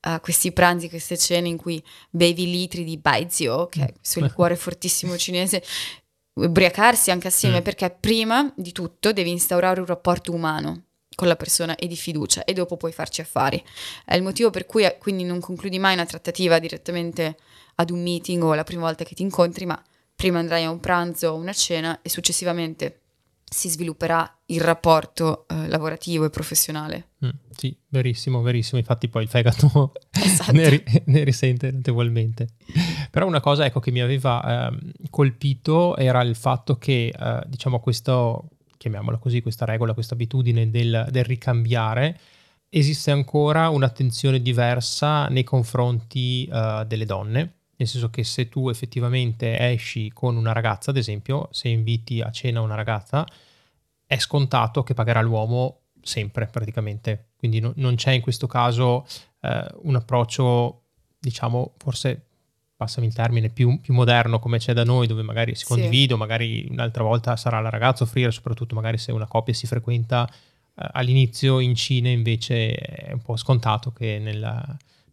[0.07, 4.55] a questi pranzi, queste cene in cui bevi litri di baizio, che è questo liquore
[4.55, 5.63] fortissimo cinese,
[6.35, 7.63] ubriacarsi anche assieme, mm.
[7.63, 10.83] perché prima di tutto devi instaurare un rapporto umano
[11.15, 13.63] con la persona e di fiducia e dopo puoi farci affari.
[14.03, 17.37] È il motivo per cui quindi non concludi mai una trattativa direttamente
[17.75, 19.81] ad un meeting o la prima volta che ti incontri, ma
[20.15, 22.99] prima andrai a un pranzo o una cena e successivamente
[23.47, 27.09] si svilupperà il rapporto eh, lavorativo e professionale.
[27.25, 28.79] Mm, sì, verissimo, verissimo.
[28.79, 30.51] Infatti poi il fegato esatto.
[30.53, 32.47] ne, ri- ne, risente notevolmente.
[33.11, 34.77] Però una cosa ecco, che mi aveva eh,
[35.09, 41.07] colpito era il fatto che, eh, diciamo, questo, chiamiamola così, questa regola, questa abitudine del,
[41.09, 42.19] del ricambiare,
[42.69, 49.57] esiste ancora un'attenzione diversa nei confronti uh, delle donne, nel senso che se tu effettivamente
[49.71, 53.25] esci con una ragazza, ad esempio, se inviti a cena una ragazza,
[54.05, 57.29] è scontato che pagherà l'uomo sempre praticamente.
[57.37, 59.05] Quindi no, non c'è in questo caso
[59.41, 60.83] eh, un approccio,
[61.19, 62.25] diciamo, forse
[62.75, 66.19] passami il termine, più, più, moderno come c'è da noi, dove magari si condivide, sì.
[66.19, 70.29] magari un'altra volta sarà la ragazza a offrire, soprattutto magari se una coppia si frequenta
[70.29, 74.63] eh, all'inizio in Cina invece è un po' scontato che nella,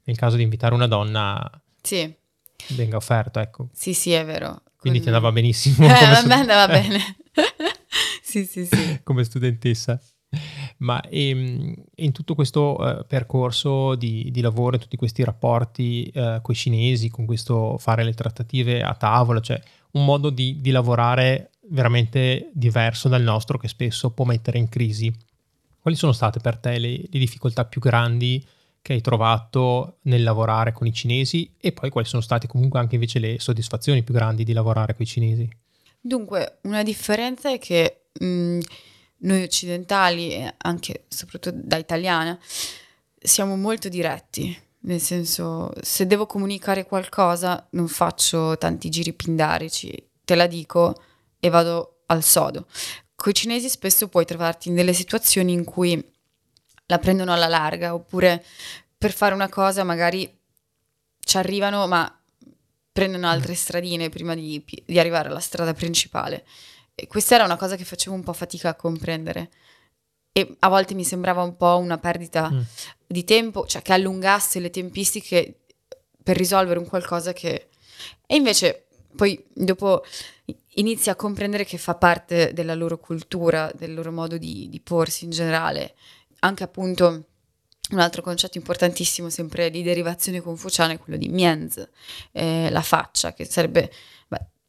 [0.04, 1.48] nel caso di invitare una donna
[1.80, 2.12] sì.
[2.70, 3.68] venga offerto, ecco.
[3.72, 4.62] Sì, sì, è vero.
[4.76, 5.08] Quindi Con...
[5.08, 5.86] ti andava benissimo.
[5.86, 6.98] Eh, a me andava bene.
[8.22, 9.00] sì, sì, sì.
[9.04, 10.00] come studentessa.
[10.78, 16.54] Ma ehm, in tutto questo uh, percorso di, di, lavoro, tutti questi rapporti uh, con
[16.54, 19.60] i cinesi, con questo fare le trattative a tavola, cioè
[19.92, 25.12] un modo di, di, lavorare veramente diverso dal nostro che spesso può mettere in crisi.
[25.80, 28.44] Quali sono state per te le, le difficoltà più grandi
[28.82, 32.96] che hai trovato nel lavorare con i cinesi e poi quali sono state comunque anche
[32.96, 35.48] invece le soddisfazioni più grandi di lavorare con i cinesi?
[36.00, 38.58] Dunque, una differenza è che mh,
[39.22, 42.38] noi occidentali, e anche soprattutto da italiana,
[43.18, 44.56] siamo molto diretti.
[44.84, 49.92] Nel senso, se devo comunicare qualcosa, non faccio tanti giri pindarici,
[50.24, 51.02] te la dico
[51.38, 52.66] e vado al sodo.
[53.14, 56.04] Con i cinesi spesso puoi trovarti in delle situazioni in cui
[56.86, 58.44] la prendono alla larga, oppure
[58.98, 60.28] per fare una cosa magari
[61.20, 62.20] ci arrivano, ma
[62.90, 66.44] prendono altre stradine prima di, di arrivare alla strada principale.
[66.94, 69.50] E questa era una cosa che facevo un po' fatica a comprendere.
[70.32, 72.60] E a volte mi sembrava un po' una perdita mm.
[73.06, 75.60] di tempo, cioè che allungasse le tempistiche
[76.22, 77.68] per risolvere un qualcosa che...
[78.26, 80.02] E invece poi dopo
[80.74, 85.24] inizi a comprendere che fa parte della loro cultura, del loro modo di, di porsi
[85.24, 85.94] in generale,
[86.40, 87.26] anche appunto
[87.90, 91.86] un altro concetto importantissimo, sempre di derivazione confuciana, è quello di mienz,
[92.32, 93.92] eh, la faccia, che sarebbe,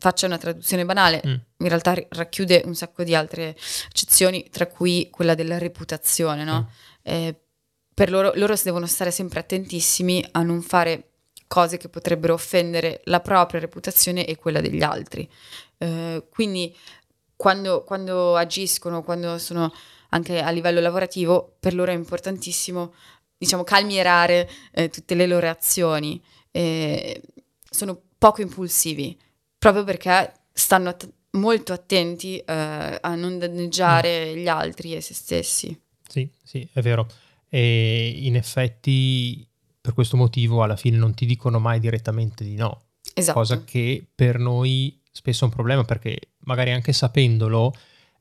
[0.04, 1.32] faccia una traduzione banale, mm.
[1.60, 3.56] in realtà racchiude un sacco di altre
[3.88, 6.60] accezioni, tra cui quella della reputazione, no?
[6.60, 7.04] Mm.
[7.04, 7.40] Eh,
[7.94, 11.12] per loro, loro devono stare sempre attentissimi a non fare
[11.48, 15.30] cose che potrebbero offendere la propria reputazione e quella degli altri.
[15.78, 16.76] Eh, quindi
[17.38, 19.74] quando, quando agiscono, quando sono
[20.10, 22.94] anche a livello lavorativo, per loro è importantissimo,
[23.38, 26.22] diciamo, calmierare eh, tutte le loro azioni.
[26.52, 27.22] Eh,
[27.70, 29.18] sono poco impulsivi,
[29.64, 34.38] proprio perché stanno att- molto attenti eh, a non danneggiare mm.
[34.38, 35.82] gli altri e se stessi.
[36.08, 37.08] Sì, sì, è vero.
[37.48, 39.48] E in effetti
[39.80, 42.82] per questo motivo alla fine non ti dicono mai direttamente di no.
[43.14, 43.40] Esatto.
[43.40, 47.74] Cosa che per noi spesso è un problema perché magari anche sapendolo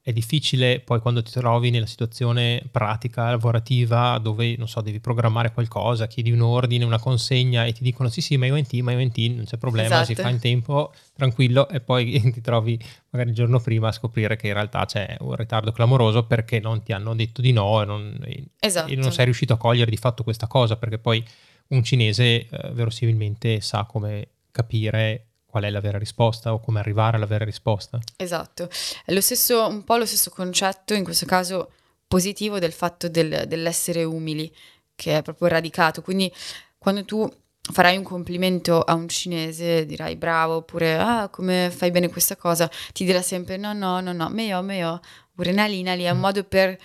[0.04, 5.52] è difficile poi quando ti trovi nella situazione pratica, lavorativa, dove, non so, devi programmare
[5.52, 8.84] qualcosa, chiedi un ordine, una consegna e ti dicono sì sì, ma io in team,
[8.84, 10.06] ma io in team, non c'è problema, esatto.
[10.06, 12.76] si fa in tempo, tranquillo, e poi ti trovi
[13.10, 16.82] magari il giorno prima a scoprire che in realtà c'è un ritardo clamoroso perché non
[16.82, 18.18] ti hanno detto di no e non,
[18.58, 18.90] esatto.
[18.90, 21.24] e non sei riuscito a cogliere di fatto questa cosa, perché poi
[21.68, 27.18] un cinese eh, verosimilmente sa come capire qual è la vera risposta o come arrivare
[27.18, 28.00] alla vera risposta.
[28.16, 28.70] Esatto,
[29.04, 31.72] è lo stesso, un po' lo stesso concetto, in questo caso
[32.08, 34.50] positivo, del fatto del, dell'essere umili,
[34.94, 36.00] che è proprio radicato.
[36.00, 36.32] Quindi
[36.78, 37.30] quando tu
[37.70, 42.70] farai un complimento a un cinese, dirai bravo, oppure ah, come fai bene questa cosa,
[42.94, 46.20] ti dirà sempre no, no, no, no, meglio, meglio, oppure nali, nali, è un mm.
[46.20, 46.78] modo per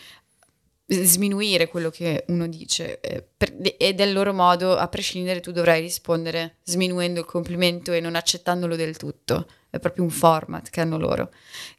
[0.87, 5.81] sminuire quello che uno dice eh, per, e del loro modo, a prescindere, tu dovrai
[5.81, 9.47] rispondere sminuendo il complimento e non accettandolo del tutto.
[9.69, 11.31] È proprio un format che hanno loro,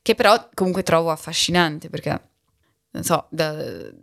[0.03, 2.21] che però comunque trovo affascinante perché,
[2.91, 3.57] non so, da,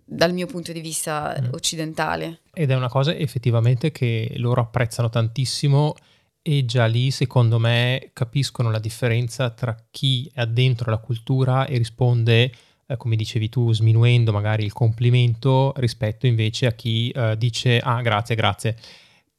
[0.04, 1.54] dal mio punto di vista mm.
[1.54, 2.39] occidentale.
[2.52, 5.96] Ed è una cosa effettivamente che loro apprezzano tantissimo
[6.41, 11.78] e già lì, secondo me, capiscono la differenza tra chi è addentro la cultura e
[11.78, 12.52] risponde
[12.88, 18.02] eh, come dicevi tu, sminuendo magari il complimento rispetto invece a chi eh, dice ah
[18.02, 18.78] grazie, grazie.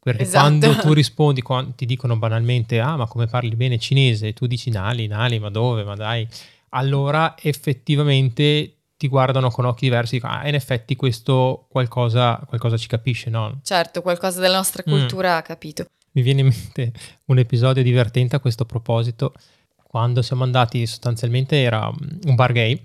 [0.01, 0.47] Perché esatto.
[0.47, 4.71] quando tu rispondi, quando ti dicono banalmente ah ma come parli bene cinese, tu dici
[4.71, 6.27] Nali, Nali, ma dove, ma dai,
[6.71, 13.29] allora effettivamente ti guardano con occhi diversi, ah, in effetti questo qualcosa, qualcosa ci capisce,
[13.31, 13.61] no?
[13.63, 14.91] Certo, qualcosa della nostra mm.
[14.91, 15.37] cultura mm.
[15.37, 15.87] ha capito.
[16.13, 16.93] Mi viene in mente
[17.27, 19.35] un episodio divertente a questo proposito,
[19.77, 22.83] quando siamo andati sostanzialmente era un bar gay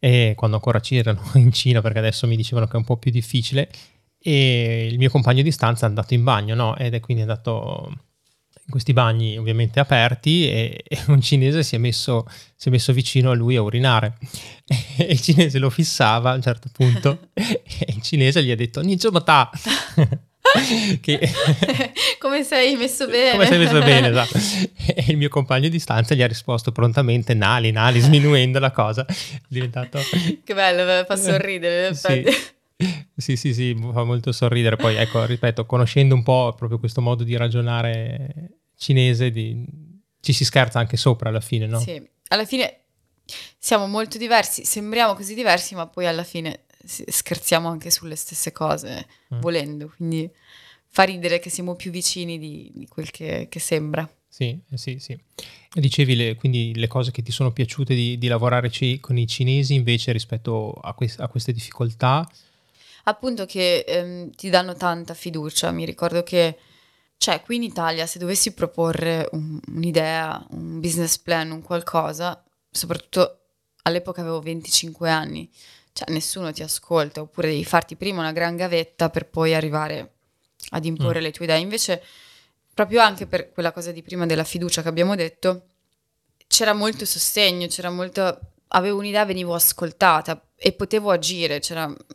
[0.00, 3.12] e quando ancora c'erano in Cina, perché adesso mi dicevano che è un po' più
[3.12, 3.70] difficile,
[4.18, 6.76] e il mio compagno di stanza è andato in bagno, no?
[6.76, 11.78] Ed è quindi andato in questi bagni ovviamente aperti e, e un cinese si è,
[11.78, 14.16] messo, si è, messo, vicino a lui a urinare
[14.96, 18.80] e il cinese lo fissava a un certo punto e il cinese gli ha detto
[18.80, 19.50] Nijomata
[21.00, 21.18] che...
[22.18, 24.38] come sei messo bene come sei messo bene esatto.
[24.86, 29.04] e il mio compagno di stanza gli ha risposto prontamente Nali Nali sminuendo la cosa
[29.06, 29.14] è
[29.48, 30.00] diventato
[30.44, 32.24] che bello fa sorridere sì.
[33.16, 37.24] sì sì sì fa molto sorridere poi ecco ripeto conoscendo un po' proprio questo modo
[37.24, 39.64] di ragionare cinese di...
[40.20, 41.78] ci si scherza anche sopra alla fine no?
[41.80, 42.76] sì alla fine
[43.58, 49.06] siamo molto diversi sembriamo così diversi ma poi alla fine scherziamo anche sulle stesse cose,
[49.34, 49.40] mm.
[49.40, 50.30] volendo, quindi
[50.86, 54.08] fa ridere che siamo più vicini di, di quel che, che, sembra.
[54.28, 55.12] Sì, eh, sì, sì.
[55.12, 59.16] E dicevi le, quindi le cose che ti sono piaciute di, di lavorare ci, con
[59.16, 62.28] i cinesi invece rispetto a, quest, a queste difficoltà?
[63.04, 66.58] Appunto che ehm, ti danno tanta fiducia, mi ricordo che
[67.20, 73.40] cioè, qui in Italia, se dovessi proporre un, un'idea, un business plan, un qualcosa, soprattutto
[73.82, 75.46] all'epoca avevo 25 anni,
[75.92, 80.14] cioè nessuno ti ascolta, oppure devi farti prima una gran gavetta per poi arrivare
[80.70, 81.22] ad imporre mm.
[81.22, 81.58] le tue idee.
[81.58, 82.02] Invece,
[82.74, 85.66] proprio anche per quella cosa di prima della fiducia che abbiamo detto,
[86.46, 88.38] c'era molto sostegno, c'era molto...
[88.68, 91.60] avevo un'idea, venivo ascoltata e potevo agire,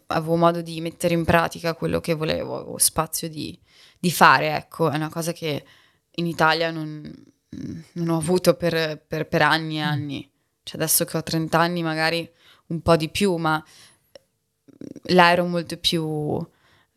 [0.08, 3.58] avevo modo di mettere in pratica quello che volevo, avevo spazio di,
[4.00, 5.64] di fare, ecco, è una cosa che
[6.18, 7.12] in Italia non,
[7.94, 9.88] non ho avuto per, per, per anni e mm.
[9.88, 10.30] anni.
[10.64, 12.30] Cioè adesso che ho 30 anni magari
[12.68, 13.64] un po' di più, ma
[15.04, 16.46] là ero molto più...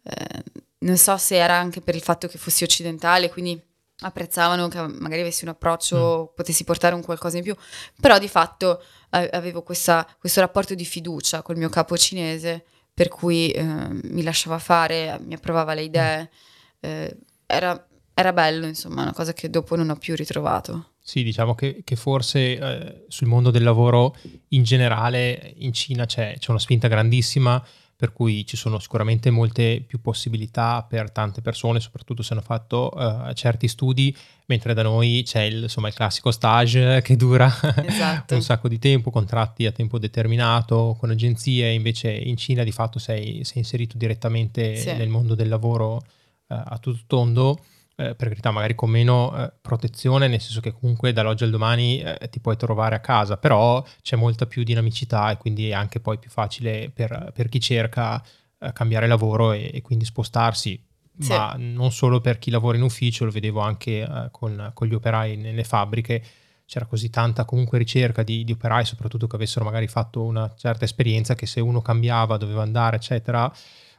[0.03, 0.43] Eh,
[0.81, 3.61] non so se era anche per il fatto che fossi occidentale, quindi
[4.01, 6.35] apprezzavano che magari avessi un approccio, mm.
[6.37, 7.57] potessi portare un qualcosa in più,
[8.01, 13.09] però di fatto eh, avevo questa, questo rapporto di fiducia col mio capo cinese, per
[13.09, 16.91] cui eh, mi lasciava fare, mi approvava le idee, mm.
[16.91, 20.93] eh, era, era bello, insomma, una cosa che dopo non ho più ritrovato.
[21.09, 24.15] Sì, diciamo che, che forse eh, sul mondo del lavoro
[24.49, 27.65] in generale in Cina c'è, c'è, una spinta grandissima
[27.97, 32.93] per cui ci sono sicuramente molte più possibilità per tante persone, soprattutto se hanno fatto
[32.95, 34.15] uh, certi studi,
[34.49, 37.51] mentre da noi c'è il, insomma, il classico stage che dura
[37.87, 38.35] esatto.
[38.37, 42.99] un sacco di tempo, contratti a tempo determinato con agenzie, invece in Cina di fatto
[42.99, 44.93] sei, sei inserito direttamente sì.
[44.93, 46.03] nel mondo del lavoro uh,
[46.49, 47.59] a tutto tondo
[48.01, 52.01] eh, per carità magari con meno eh, protezione, nel senso che comunque dall'oggi al domani
[52.01, 55.99] eh, ti puoi trovare a casa, però c'è molta più dinamicità e quindi è anche
[55.99, 58.23] poi più facile per, per chi cerca
[58.61, 60.81] eh, cambiare lavoro e, e, quindi spostarsi.
[61.19, 61.33] Sì.
[61.33, 64.95] Ma non solo per chi lavora in ufficio, lo vedevo anche eh, con, con, gli
[64.95, 66.23] operai nelle fabbriche,
[66.67, 70.85] c'era così tanta comunque ricerca di, di operai, soprattutto che avessero magari fatto una certa
[70.85, 73.53] esperienza, che se uno cambiava doveva andare, eccetera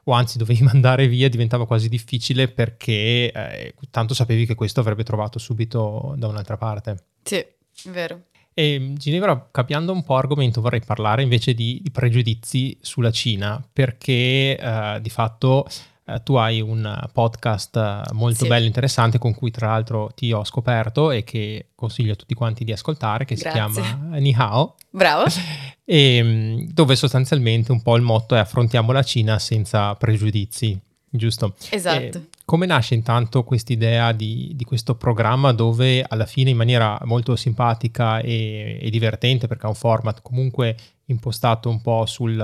[0.06, 5.04] o anzi dovevi mandare via, diventava quasi difficile perché eh, tanto sapevi che questo avrebbe
[5.04, 7.06] trovato subito da un'altra parte.
[7.24, 7.46] Sì,
[7.86, 8.24] vero.
[8.54, 14.58] E Ginevra, cambiando un po' argomento, vorrei parlare invece di, di pregiudizi sulla Cina, perché
[14.58, 15.66] eh, di fatto
[16.14, 18.48] eh, tu hai un podcast molto sì.
[18.48, 22.34] bello e interessante con cui tra l'altro ti ho scoperto e che consiglio a tutti
[22.34, 23.72] quanti di ascoltare, che Grazie.
[23.72, 24.76] si chiama Ni Hao.
[24.90, 25.26] Bravo.
[25.90, 31.56] E, dove sostanzialmente un po' il motto è affrontiamo la Cina senza pregiudizi, giusto?
[31.72, 32.18] Esatto.
[32.20, 37.36] E come nasce intanto quest'idea di, di, questo programma dove alla fine in maniera molto
[37.36, 42.38] simpatica e, e, divertente, perché ha un format comunque impostato un po' sul,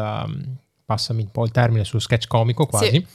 [0.83, 3.05] passami un po' il termine, sullo sketch comico quasi, sì.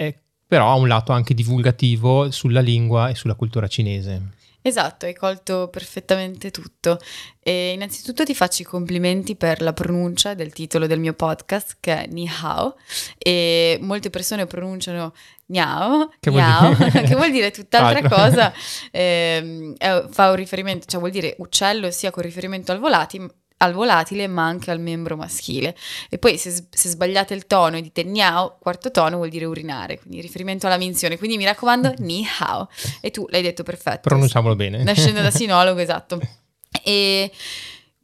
[0.00, 4.38] Eh, però ha un lato anche divulgativo sulla lingua e sulla cultura cinese.
[4.62, 6.98] Esatto, hai colto perfettamente tutto.
[7.38, 12.04] E innanzitutto ti faccio i complimenti per la pronuncia del titolo del mio podcast, che
[12.04, 12.76] è Ni Hao,
[13.16, 15.14] e molte persone pronunciano
[15.46, 18.52] Niao, che, niao, vuol che vuol dire tutt'altra cosa,
[18.90, 19.74] eh,
[20.10, 23.28] fa un riferimento, cioè vuol dire uccello sia con riferimento al volatile,
[23.62, 25.76] al volatile ma anche al membro maschile.
[26.08, 29.98] E poi se, se sbagliate il tono e dite niao, quarto tono vuol dire urinare,
[29.98, 31.18] quindi riferimento alla minzione.
[31.18, 32.68] Quindi mi raccomando, ni hao.
[33.00, 34.08] E tu l'hai detto perfetto.
[34.08, 34.82] Pronunciamolo bene.
[34.82, 36.20] Nascendo da sinologo, esatto.
[36.82, 37.30] E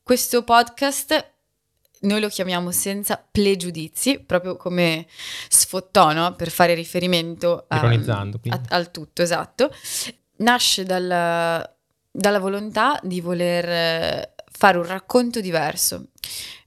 [0.03, 1.31] questo podcast
[2.01, 5.07] noi lo chiamiamo senza pregiudizi, proprio come
[5.49, 9.73] sfottono per fare riferimento a, a, al tutto, esatto.
[10.39, 11.65] Nasce dalla,
[12.11, 16.07] dalla volontà di voler fare un racconto diverso.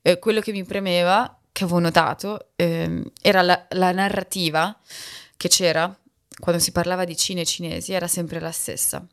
[0.04, 4.78] Eh, quello che mi premeva, che avevo notato, eh, era la, la, narrativa
[5.36, 5.94] che c'era
[6.40, 9.06] quando si parlava di Cina e cinesi, era sempre la stessa.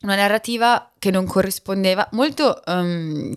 [0.00, 3.34] Una narrativa che non corrispondeva, molto, um,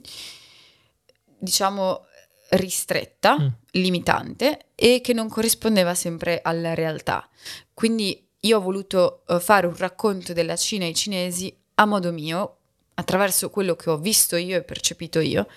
[1.38, 2.06] diciamo,
[2.50, 3.48] ristretta, mm.
[3.72, 7.30] limitante e che non corrispondeva sempre alla realtà.
[7.74, 12.12] Quindi io ho voluto uh, fare un racconto della Cina e i cinesi a modo
[12.12, 12.57] mio,
[13.00, 15.48] attraverso quello che ho visto io e percepito io,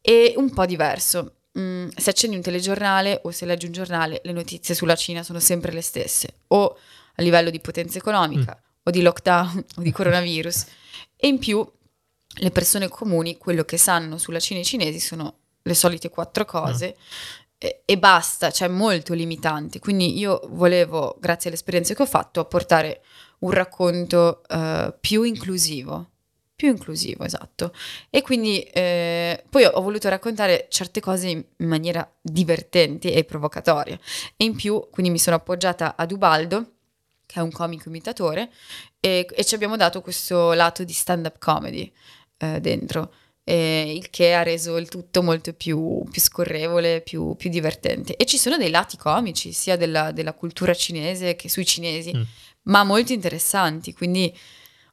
[0.00, 1.34] è un po' diverso.
[1.58, 5.38] Mm, se accendi un telegiornale o se leggi un giornale, le notizie sulla Cina sono
[5.38, 6.76] sempre le stesse, o
[7.14, 8.80] a livello di potenza economica, mm.
[8.84, 10.64] o di lockdown, o di coronavirus.
[11.16, 11.66] E in più,
[12.40, 16.44] le persone comuni, quello che sanno sulla Cina e i cinesi sono le solite quattro
[16.46, 16.96] cose.
[16.96, 17.02] Mm.
[17.58, 19.78] E, e basta, cioè molto limitante.
[19.78, 23.02] Quindi io volevo, grazie alle esperienze che ho fatto, apportare
[23.40, 26.10] un racconto uh, più inclusivo,
[26.58, 27.72] più inclusivo, esatto.
[28.10, 33.96] E quindi eh, poi ho, voluto raccontare certe cose in, maniera divertente e provocatoria.
[34.36, 36.72] E in più, quindi mi sono appoggiata ad Ubaldo,
[37.26, 38.50] che è un comico imitatore,
[38.98, 41.92] e, e ci abbiamo dato questo lato di stand-up comedy
[42.38, 43.12] eh, dentro.
[43.44, 48.16] Eh, il che ha reso il tutto molto più, più scorrevole, più, più, divertente.
[48.16, 52.22] E ci sono dei lati comici, sia della, della cultura cinese che sui cinesi, mm.
[52.62, 53.94] ma molto interessanti.
[53.94, 54.36] Quindi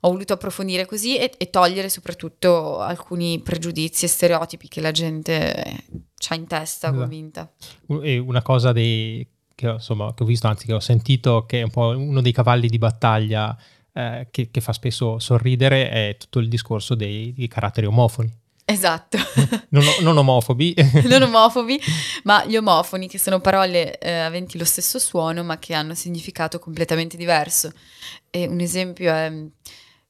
[0.01, 5.83] ho voluto approfondire così e, e, togliere soprattutto alcuni pregiudizi e stereotipi che la gente
[6.27, 6.99] ha in testa esatto.
[6.99, 7.51] convinta.
[8.01, 11.63] E una cosa dei, che, insomma, che ho visto, anzi che ho sentito, che è
[11.63, 13.57] un po' uno dei cavalli di battaglia
[13.93, 18.43] eh, che, che, fa spesso sorridere, è tutto il discorso dei, dei caratteri omofoni.
[18.67, 19.17] Esatto.
[19.69, 20.73] non, non, omofobi.
[21.07, 21.79] non omofobi,
[22.23, 26.59] ma gli omofoni, che sono parole eh, aventi lo stesso suono, ma che hanno significato
[26.59, 27.71] completamente diverso.
[28.29, 29.31] E un esempio è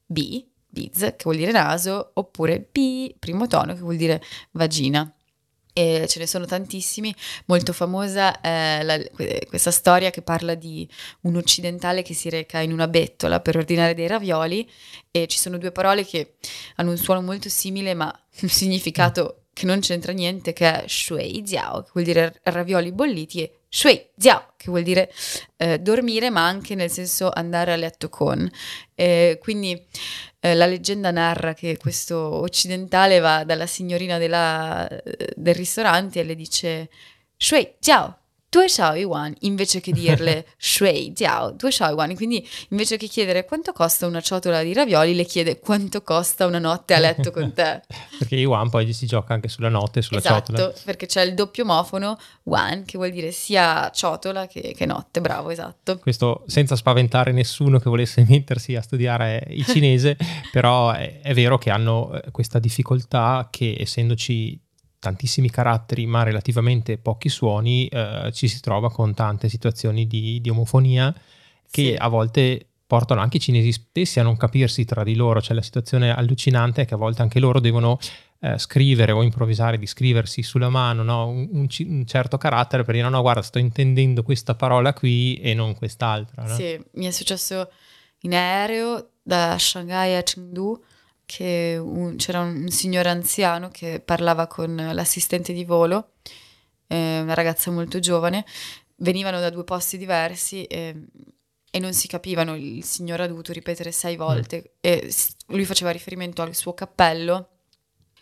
[0.06, 5.10] B, biz, che vuol dire naso, oppure P, primo tono, che vuol dire vagina.
[5.72, 7.14] E ce ne sono tantissimi,
[7.46, 8.98] molto famosa è la,
[9.46, 10.88] questa storia che parla di
[11.22, 14.66] un occidentale che si reca in una bettola per ordinare dei ravioli
[15.10, 16.36] e ci sono due parole che
[16.76, 21.40] hanno un suono molto simile ma un significato che non c'entra niente, che è shui
[21.42, 25.12] jiao, che vuol dire ravioli bolliti, e shui jiao, che vuol dire
[25.56, 28.48] eh, dormire, ma anche nel senso andare a letto con.
[28.94, 29.80] Eh, quindi
[30.40, 34.88] eh, la leggenda narra che questo occidentale va dalla signorina della,
[35.34, 36.90] del ristorante e le dice
[37.36, 38.18] shui jiao,
[38.56, 42.14] due xiao yuan invece che dirle shui jiao, due xiao yuan.
[42.14, 46.58] Quindi invece che chiedere quanto costa una ciotola di ravioli, le chiede quanto costa una
[46.58, 47.82] notte a letto con te.
[48.18, 50.72] perché yuan poi si gioca anche sulla notte sulla esatto, ciotola.
[50.84, 55.50] perché c'è il doppio mofono yuan che vuol dire sia ciotola che, che notte, bravo,
[55.50, 55.98] esatto.
[55.98, 60.16] Questo senza spaventare nessuno che volesse mettersi a studiare il cinese,
[60.50, 64.58] però è, è vero che hanno eh, questa difficoltà che essendoci
[65.06, 70.50] tantissimi caratteri ma relativamente pochi suoni, eh, ci si trova con tante situazioni di, di
[70.50, 71.14] omofonia
[71.70, 71.94] che Sì.
[71.96, 75.40] a volte portano anche i cinesi stessi a non capirsi tra di loro.
[75.40, 77.98] Cioè la situazione allucinante è che a volte anche loro devono
[78.40, 81.26] eh, scrivere o improvvisare di scriversi sulla mano no?
[81.28, 85.36] un, un un certo carattere per dire no, no, guarda, sto intendendo questa parola qui
[85.40, 86.44] e non quest'altra.
[86.44, 86.54] no?
[86.54, 87.70] Sì, mi è successo
[88.22, 90.80] in aereo da Shanghai a Chengdu
[91.26, 96.12] che un- c'era un, signore anziano che parlava con l'assistente di volo,
[96.86, 98.46] eh, una ragazza molto giovane,
[98.98, 100.94] venivano da due posti diversi e,
[101.70, 105.12] e non si capivano, il signore ha dovuto ripetere sei volte e
[105.48, 107.50] lui faceva riferimento al suo cappello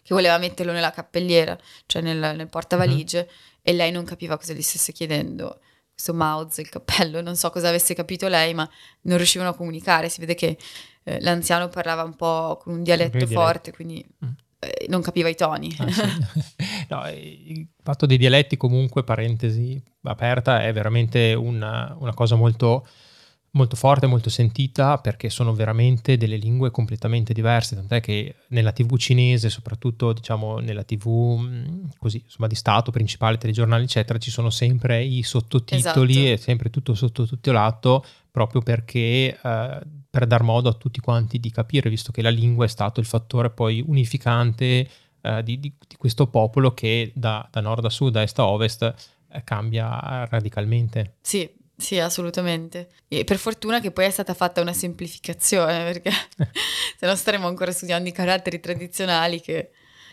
[0.02, 3.28] che voleva metterlo nella cappelliera, cioè nel, nel portavalige
[3.62, 5.60] e lei non capiva cosa gli stesse chiedendo.
[5.92, 8.68] Questo mouse, il cappello, non so cosa avesse capito lei, ma
[9.02, 10.08] non riuscivano a comunicare.
[10.10, 10.58] Si vede che
[11.04, 13.40] eh, l'anziano parlava un po' con un dialetto il dialetto.
[13.40, 14.28] forte, quindi Mm.
[14.60, 15.74] eh, non capiva i toni.
[15.78, 16.02] Ah, sì.
[16.88, 22.86] No, il fatto dei dialetti comunque, parentesi aperta, è veramente una, una cosa molto,
[23.52, 28.96] molto forte, molto sentita perché sono veramente delle lingue completamente diverse, tant'è che nella tv
[28.96, 31.06] cinese, soprattutto diciamo nella tv
[31.38, 36.32] mh, così, insomma di Stato, principale, telegiornali eccetera, ci sono sempre i sottotitoli Esatto.
[36.32, 39.80] e sempre tutto sottotitolato proprio perché eh,
[40.14, 43.06] per dar modo a tutti quanti di capire, visto che la lingua è stato il
[43.06, 44.88] fattore poi unificante
[45.20, 48.46] eh, di, di- di questo popolo che da, da nord a sud, da est a
[48.46, 48.94] ovest
[49.28, 51.16] eh, cambia radicalmente.
[51.20, 52.90] Sì, sì, assolutamente.
[53.08, 56.12] E per fortuna che poi è stata fatta una semplificazione, perché
[56.96, 59.72] se no staremo ancora studiando i caratteri tradizionali che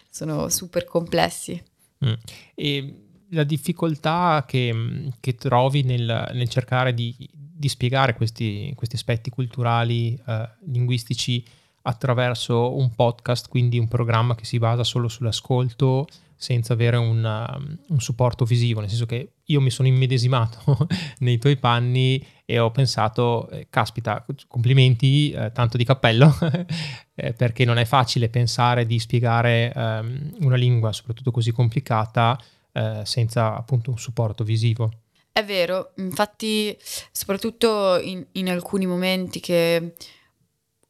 [0.10, 1.64] sono super complessi.
[2.04, 2.14] Mm.
[2.56, 2.96] E
[3.30, 7.16] la difficoltà che, che trovi nel, nel cercare di,
[7.62, 11.46] di spiegare questi, questi aspetti culturali, eh, linguistici
[11.84, 17.78] attraverso un podcast, quindi un programma che si basa solo sull'ascolto senza avere un, um,
[17.90, 20.88] un supporto visivo, nel senso che io mi sono immedesimato
[21.20, 26.36] nei tuoi panni e ho pensato, eh, caspita, complimenti, eh, tanto di cappello,
[27.14, 32.36] eh, perché non è facile pensare di spiegare ehm, una lingua, soprattutto così complicata,
[32.72, 35.01] eh, senza appunto un supporto visivo.
[35.34, 36.78] È vero, infatti,
[37.12, 39.94] soprattutto in, in alcuni momenti che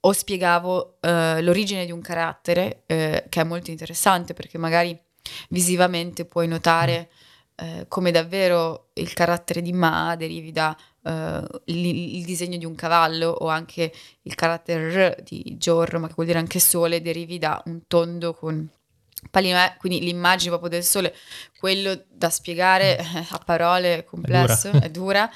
[0.03, 4.99] o spiegavo eh, l'origine di un carattere, eh, che è molto interessante perché magari
[5.49, 7.11] visivamente puoi notare
[7.55, 11.85] eh, come davvero il carattere di Ma derivi da eh, il,
[12.17, 16.25] il disegno di un cavallo o anche il carattere R di giorno, ma che vuol
[16.25, 18.67] dire anche sole, derivi da un tondo con
[19.29, 21.15] palline, quindi l'immagine proprio del sole,
[21.59, 24.81] quello da spiegare eh, a parole è complesso, dura.
[24.85, 25.29] è dura,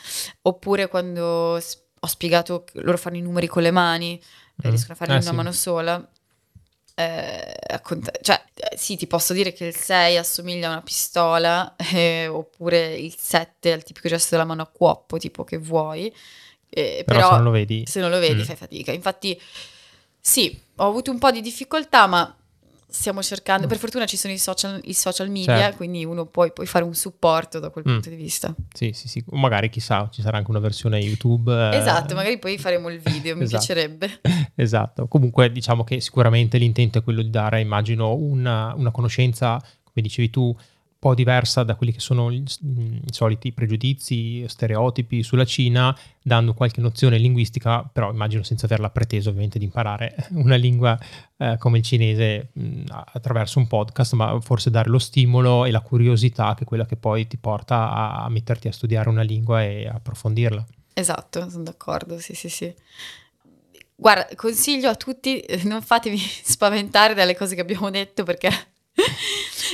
[0.44, 1.24] oppure quando
[1.58, 4.70] ho spiegato che loro fanno i numeri con le mani, eh, Mm.
[4.70, 5.36] riescono a farli Eh, in una sì.
[5.36, 6.10] mano sola.
[6.98, 7.54] eh,
[8.22, 12.96] cioè, eh, sì, ti posso dire che il 6 assomiglia a una pistola, eh, oppure
[12.96, 16.14] il 7 al tipico gesto della mano a cuoppo, tipo che vuoi.
[16.70, 17.84] eh, Però, però se non lo vedi...
[17.86, 18.46] se non lo vedi Mm.
[18.46, 18.92] fai fatica.
[18.94, 19.40] Infatti,
[20.20, 22.34] sì, ho avuto un po' di difficoltà, ma
[22.96, 23.68] stiamo cercando.
[23.68, 25.60] Per fortuna ci sono i social, i social media, Mm.
[25.60, 25.78] Certo.
[25.78, 27.92] quindi uno può, puoi fare un supporto da quel Mm.
[27.94, 28.56] punto di vista.
[28.74, 29.24] Sì, sì, sì.
[29.30, 31.52] O magari chissà, ci sarà anche una versione YouTube.
[31.52, 33.66] eh, Esatto, magari poi faremo il video, mi Esatto.
[33.66, 34.20] piacerebbe.
[34.56, 40.02] Esatto, comunque diciamo che sicuramente l'intento è quello di dare, immagino, una, una conoscenza, come
[40.02, 40.56] dicevi tu,
[41.00, 42.44] po' diversa da quelli che sono i,
[43.12, 49.60] soliti pregiudizi, stereotipi sulla Cina, dando qualche nozione linguistica, però immagino senza averla pretesa ovviamente
[49.60, 50.98] di imparare una lingua
[51.38, 55.82] eh, come il cinese mh, attraverso un podcast, ma forse dare lo stimolo e la
[55.82, 59.64] curiosità che è quella che poi ti porta a, a metterti a studiare una lingua
[59.64, 60.66] e approfondirla.
[60.94, 62.74] Esatto, sono d'accordo, sì, sì, sì.
[63.98, 68.50] Guarda, consiglio a tutti, eh, non fatevi spaventare dalle cose che abbiamo detto perché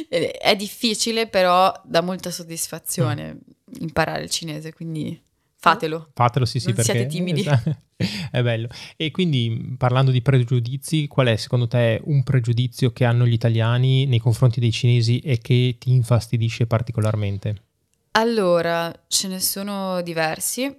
[0.10, 3.40] è difficile, però dà molta soddisfazione
[3.80, 5.20] imparare il cinese, quindi
[5.56, 6.10] fatelo.
[6.14, 7.46] Fatelo, sì, sì, Non perché siate timidi.
[8.32, 8.68] è bello.
[8.98, 14.06] E quindi, parlando di pregiudizi, qual è secondo te un pregiudizio che hanno gli italiani
[14.06, 17.64] nei confronti dei cinesi e che ti infastidisce particolarmente?
[18.12, 20.70] Allora, ce ne sono diversi.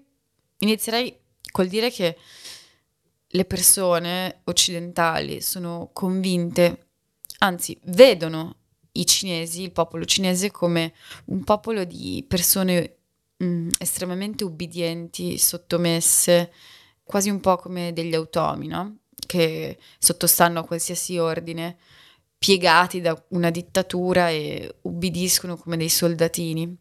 [0.58, 1.16] Inizierei
[1.50, 2.16] col dire che
[3.34, 6.88] le persone occidentali sono convinte,
[7.42, 8.56] anzi, vedono
[8.92, 10.92] i cinesi, il popolo cinese, come
[11.26, 12.96] un popolo di persone
[13.42, 16.52] mm, estremamente ubbidienti, sottomesse,
[17.02, 18.98] quasi un po' come degli automi, no?
[19.26, 21.76] Che sottostanno a qualsiasi ordine,
[22.38, 26.76] piegati da una dittatura e ubbidiscono come dei soldatini.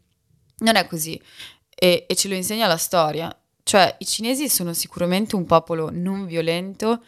[0.58, 1.20] Non è così
[1.68, 3.36] e, e ce lo insegna la storia.
[3.64, 7.04] Cioè, i cinesi sono sicuramente un popolo non violento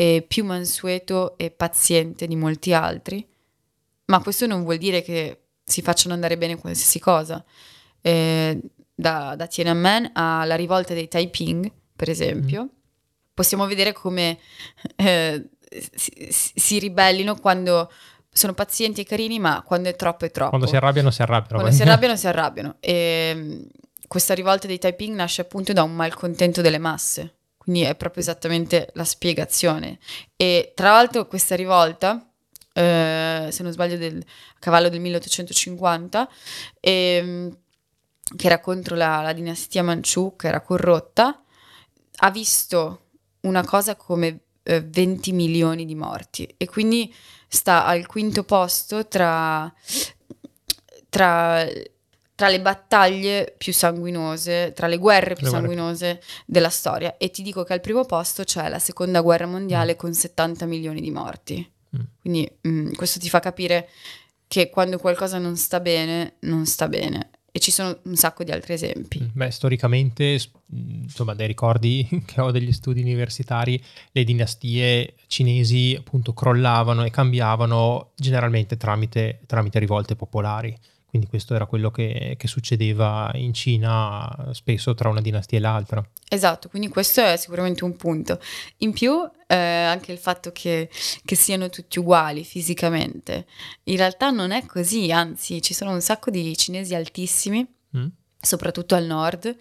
[0.00, 3.26] e più mansueto e paziente di molti altri,
[4.04, 7.44] ma questo non vuol dire che si facciano andare bene qualsiasi cosa.
[8.00, 8.60] Eh,
[8.94, 12.66] da, da Tiananmen alla rivolta dei Taiping, per esempio, mm.
[13.34, 14.38] possiamo vedere come
[14.94, 15.48] eh,
[15.96, 17.90] si, si, ribellino quando
[18.30, 20.50] sono pazienti e carini, ma quando è troppo è troppo.
[20.50, 21.58] Quando si arrabbiano, si arrabbiano.
[21.58, 22.76] Quando si arrabbiano, si arrabbiano.
[22.78, 23.66] E ehm,
[24.06, 27.37] questa rivolta dei Taiping nasce appunto da un malcontento delle masse.
[27.68, 29.98] Quindi è proprio esattamente la spiegazione.
[30.36, 32.26] E tra l'altro questa rivolta,
[32.72, 36.30] eh, se non sbaglio, del, a cavallo del 1850,
[36.80, 37.52] eh,
[38.34, 41.42] che era contro la, la dinastia Manciù, che era corrotta,
[42.20, 43.08] ha visto
[43.40, 47.14] una cosa come eh, 20 milioni di morti e quindi
[47.48, 49.70] sta al quinto posto tra,
[51.10, 51.66] tra,
[52.38, 56.22] tra le battaglie più sanguinose, tra le guerre più le sanguinose guerre.
[56.46, 59.96] della storia e ti dico che al primo posto c'è la seconda guerra mondiale mm.
[59.96, 61.68] con 70 milioni di morti.
[61.96, 62.00] Mm.
[62.20, 63.88] Quindi mh, mm, questo ti fa capire
[64.46, 68.52] che quando qualcosa non sta bene, non sta bene e ci sono un sacco di
[68.52, 69.20] altri esempi.
[69.20, 70.40] Mm, beh, storicamente,
[70.72, 73.82] mm, insomma, dai ricordi che ho degli studi universitari,
[74.12, 80.78] le dinastie cinesi appunto crollavano e cambiavano generalmente tramite, tramite rivolte popolari.
[81.08, 86.06] Quindi questo era quello che, che, succedeva in Cina spesso tra una dinastia e l'altra.
[86.28, 88.38] Esatto, quindi questo è sicuramente un punto.
[88.78, 90.90] In più eh, anche il fatto che,
[91.24, 93.46] che, siano tutti uguali fisicamente.
[93.84, 98.06] In realtà non è così, anzi ci sono un sacco di cinesi altissimi, mm.
[98.38, 99.56] soprattutto al nord,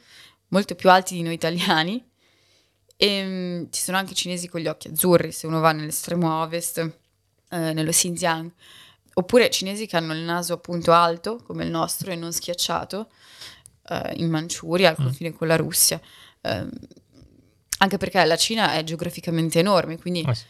[0.49, 2.05] molto più alti di noi italiani.
[2.97, 6.79] E um, ci sono anche cinesi con gli occhi azzurri, se uno va nell'estremo ovest,
[6.79, 8.51] eh, nello Xinjiang
[9.19, 13.09] Oppure cinesi che hanno il naso appunto alto, come il nostro, e non schiacciato,
[13.89, 15.03] eh, in Manciuria, al mm.
[15.03, 15.33] confine mm.
[15.33, 15.99] con la Russia.
[16.41, 16.67] Eh,
[17.79, 20.45] anche perché la Cina è geograficamente enorme, quindi ah, sì.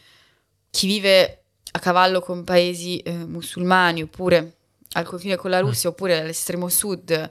[0.70, 4.56] chi vive a cavallo con paesi eh, musulmani, oppure
[4.92, 5.66] al confine con la mm.
[5.66, 5.92] Russia, mm.
[5.92, 7.30] oppure all'estremo sud, eh,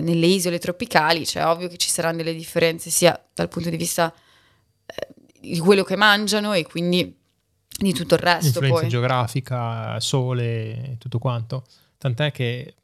[0.00, 4.12] nelle isole tropicali, cioè ovvio che ci saranno delle differenze sia dal punto di vista
[4.84, 5.08] eh,
[5.40, 7.17] di quello che mangiano e quindi
[7.84, 8.46] di tutto il resto.
[8.46, 8.88] Influenza poi.
[8.88, 11.64] geografica, sole, tutto quanto.
[11.96, 12.74] Tant'è che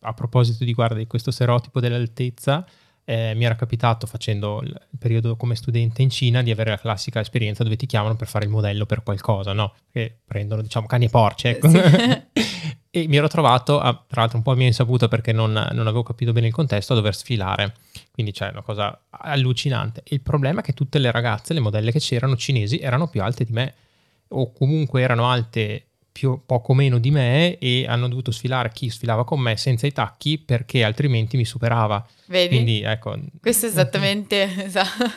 [0.00, 2.64] a proposito di, guarda, di questo stereotipo dell'altezza,
[3.04, 7.20] eh, mi era capitato facendo il periodo come studente in Cina di avere la classica
[7.20, 9.74] esperienza dove ti chiamano per fare il modello per qualcosa, no?
[9.90, 11.68] Che prendono, diciamo, cani e porci, ecco.
[11.68, 11.78] Sì.
[12.90, 15.86] e mi ero trovato, a, tra l'altro un po' a mia insaputa perché non, non,
[15.86, 17.74] avevo capito bene il contesto, a dover sfilare.
[18.12, 20.02] Quindi c'è una cosa allucinante.
[20.06, 23.44] il problema è che tutte le ragazze, le modelle che c'erano cinesi, erano più alte
[23.44, 23.74] di me
[24.28, 29.24] o comunque erano alte più, poco meno di me e hanno dovuto sfilare chi sfilava
[29.24, 32.06] con me senza i tacchi perché altrimenti mi superava.
[32.26, 32.54] Vedi?
[32.54, 33.18] Quindi ecco.
[33.40, 35.12] Questo è esattamente esatto.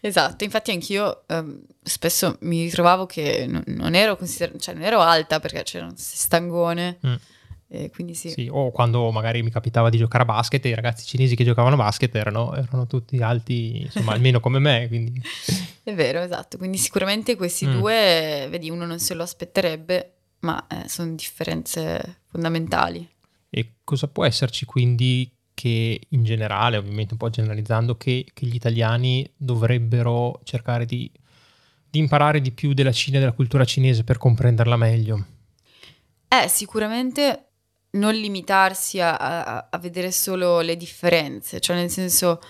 [0.00, 0.44] esatto.
[0.44, 5.40] infatti anch'io um, spesso mi ritrovavo che non, non ero consider- cioè non ero alta
[5.40, 6.98] perché c'era un stangone.
[7.06, 7.14] Mm
[7.68, 8.30] e quindi sì.
[8.30, 8.48] sì.
[8.50, 11.78] O quando magari mi capitava di giocare a basket i ragazzi cinesi che giocavano a
[11.78, 14.86] basket erano, erano tutti alti, insomma, almeno come me.
[14.88, 15.20] Quindi.
[15.82, 16.58] È vero, esatto.
[16.58, 17.72] Quindi sicuramente questi mm.
[17.72, 23.08] due, vedi, uno non se lo aspetterebbe, ma eh, sono differenze fondamentali.
[23.50, 28.54] E cosa può esserci quindi che in generale, ovviamente un po' generalizzando, che, che gli
[28.54, 31.10] italiani dovrebbero cercare di,
[31.88, 35.26] di imparare di più della Cina e della cultura cinese per comprenderla meglio?
[36.28, 37.45] Eh, sicuramente
[37.96, 42.40] non limitarsi a, a, a, vedere solo le differenze, cioè nel senso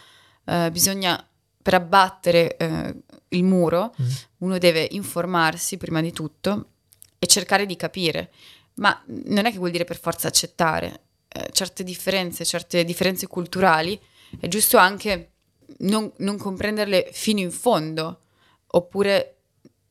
[0.45, 1.27] eh, bisogna,
[1.63, 2.95] per abbattere eh,
[3.29, 4.07] il muro, mm.
[4.39, 6.71] uno deve informarsi prima di tutto
[7.19, 8.33] e cercare di capire,
[8.75, 14.01] ma non è che vuol dire per forza accettare eh, certe differenze, certe differenze culturali,
[14.41, 15.31] è giusto anche
[15.79, 18.21] non, non comprenderle fino in fondo,
[18.69, 19.37] oppure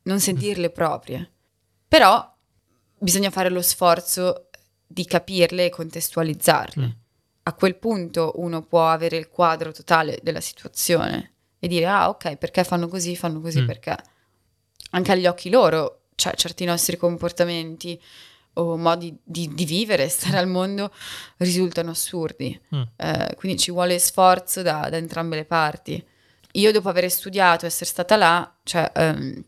[0.04, 1.32] non sentirle proprie.
[1.88, 2.34] Però
[2.98, 4.50] bisogna fare lo sforzo
[4.86, 6.86] di capirle e contestualizzarle.
[6.86, 6.90] Mm.
[7.44, 12.38] A quel punto uno può avere il quadro totale della situazione e dire ah ok
[12.38, 13.66] perché fanno così, fanno così mm.
[13.66, 13.96] perché
[14.92, 18.02] anche agli occhi loro, cioè certi nostri comportamenti
[18.54, 20.92] o modi di, di vivere, stare al mondo
[21.38, 22.60] risultano assurdi.
[22.74, 22.82] Mm.
[22.96, 26.04] Eh, quindi ci vuole sforzo da, da, entrambe le parti.
[26.54, 29.44] Io dopo aver studiato, essere stata là, cioè, um,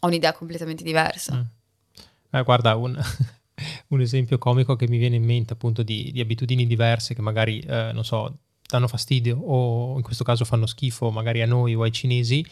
[0.00, 1.34] ho un'idea completamente diversa.
[1.36, 1.42] Mm.
[2.32, 2.98] Eh, guarda, un,
[3.88, 7.60] un, esempio comico che mi viene in mente appunto di, di abitudini diverse che magari,
[7.60, 11.82] eh, non so, danno fastidio o in questo caso fanno schifo magari a noi o
[11.82, 12.44] ai cinesi,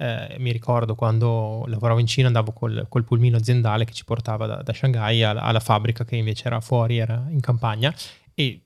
[0.00, 4.46] eh, mi ricordo quando lavoravo in Cina andavo col, col pulmino aziendale che ci portava
[4.46, 7.94] da, da Shanghai alla, alla, fabbrica che invece era fuori, era in campagna.
[8.32, 8.62] E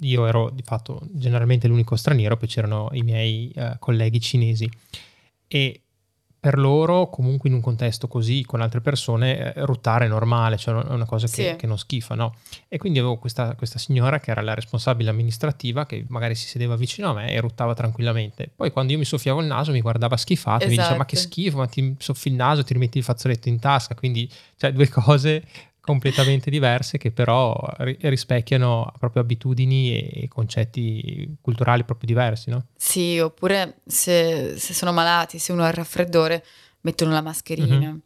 [0.00, 4.68] io ero di fatto generalmente l'unico straniero, poi c'erano i miei eh, colleghi cinesi.
[5.46, 5.82] E
[6.42, 10.74] per loro, comunque in un contesto così con altre persone, eh, ruttare è normale, cioè
[10.74, 11.56] è una cosa che, sì.
[11.56, 12.34] che non schifa, no?
[12.66, 16.74] E quindi avevo questa, questa, signora che era la responsabile amministrativa che magari si sedeva
[16.74, 18.50] vicino a me e ruttava tranquillamente.
[18.56, 20.70] Poi quando io mi soffiavo il naso mi guardava schifato, esatto.
[20.70, 21.30] mi diceva ma che esatto.
[21.30, 24.88] schifo, ma ti soffi il naso, ti rimetti il fazzoletto in tasca, quindi cioè due
[24.88, 25.44] cose
[25.82, 32.66] completamente diverse che però rispecchiano proprio abitudini e concetti culturali proprio diversi, no?
[32.76, 36.44] Sì, oppure se, se sono malati, se uno ha il raffreddore,
[36.82, 37.76] mettono la mascherina.
[37.76, 37.96] Mm-hmm.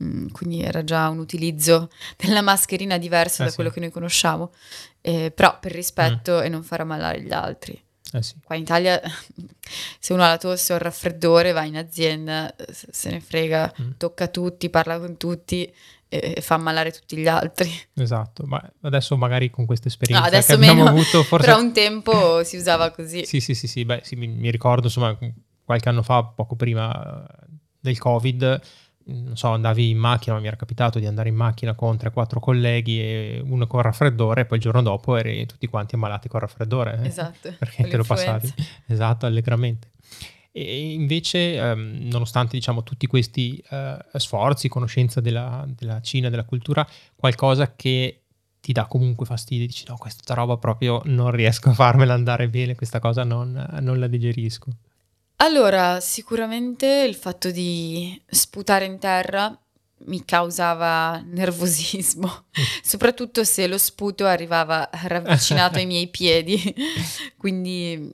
[0.00, 3.56] Mm, quindi era già un utilizzo della mascherina diverso eh da sì.
[3.56, 4.52] quello che noi conosciamo,
[5.00, 6.42] eh, però per rispetto mm.
[6.42, 7.82] e non far ammalare gli altri.
[8.12, 8.36] Eh sì.
[8.44, 9.02] Qua in Italia,
[9.98, 13.90] se uno ha la tosse o il raffreddore, va in azienda, se ne frega, mm.
[13.96, 15.68] tocca a tutti, parla con tutti
[16.08, 17.70] e fa ammalare tutti gli altri.
[17.94, 21.46] Esatto, ma adesso magari con questa esperienza no, adesso che meno, abbiamo avuto forse...
[21.46, 23.26] Però un tempo si usava così.
[23.26, 25.16] sì, sì, sì, sì, beh, sì, mi, mi, ricordo insomma
[25.64, 27.46] qualche anno fa, poco prima eh,
[27.80, 28.60] del Covid,
[29.04, 32.38] non so, andavi in macchina, ma mi era capitato di andare in macchina con 3-4
[32.40, 36.40] colleghi e uno con raffreddore e poi il giorno dopo eri tutti quanti ammalati con
[36.40, 37.00] raffreddore.
[37.02, 37.06] Eh?
[37.06, 37.54] Esatto.
[37.58, 38.52] Perché te lo passavi.
[38.86, 39.90] Esatto, allegramente.
[40.66, 46.86] E invece, ehm, nonostante diciamo, tutti questi eh, sforzi, conoscenza della, della Cina, della cultura,
[47.14, 48.22] qualcosa che
[48.60, 52.74] ti dà comunque fastidio, dici no, questa roba proprio non riesco a farmela andare bene,
[52.74, 54.70] questa cosa non, non la digerisco.
[55.36, 59.56] Allora, sicuramente il fatto di sputare in terra
[60.06, 62.62] mi causava nervosismo, mm.
[62.82, 66.60] soprattutto se lo sputo arrivava ravvicinato ai miei piedi,
[67.38, 68.10] quindi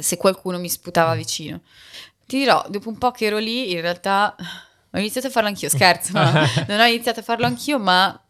[0.00, 1.16] se qualcuno mi sputava mm.
[1.16, 1.60] vicino.
[2.26, 4.34] Ti dirò, dopo un po' che ero lì, in realtà
[4.90, 6.30] ho iniziato a farlo anch'io, scherzo, no?
[6.68, 8.20] non ho iniziato a farlo anch'io, ma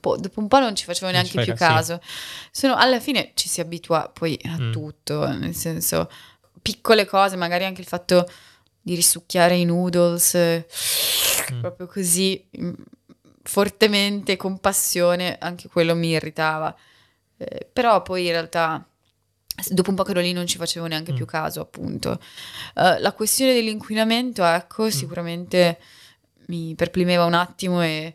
[0.00, 2.00] boh, dopo un po' non ci facevo neanche più caso.
[2.50, 4.72] Sono, alla fine ci si abitua poi a mm.
[4.72, 6.10] tutto, nel senso,
[6.60, 8.28] piccole cose, magari anche il fatto
[8.80, 10.36] di risucchiare i noodles,
[11.52, 11.60] mm.
[11.60, 12.72] proprio così, mm,
[13.42, 16.74] fortemente, con passione, anche quello mi irritava.
[17.36, 18.84] Eh, però poi in realtà
[19.68, 21.16] dopo un po' che ero lì non ci facevo neanche mm.
[21.16, 22.20] più caso, appunto.
[22.74, 24.88] Uh, la questione dell'inquinamento, ecco, mm.
[24.88, 25.78] sicuramente
[26.46, 28.14] mi perplimeva un attimo e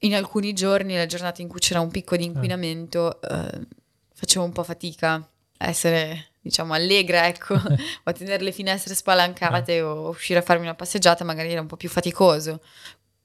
[0.00, 2.38] in alcuni giorni, le giornate in cui c'era un picco di certo.
[2.38, 3.66] inquinamento, uh,
[4.14, 5.14] facevo un po' fatica
[5.58, 9.82] a essere, diciamo, allegra, ecco, o a tenere le finestre spalancate eh.
[9.82, 12.62] o uscire a farmi una passeggiata, magari era un po' più faticoso.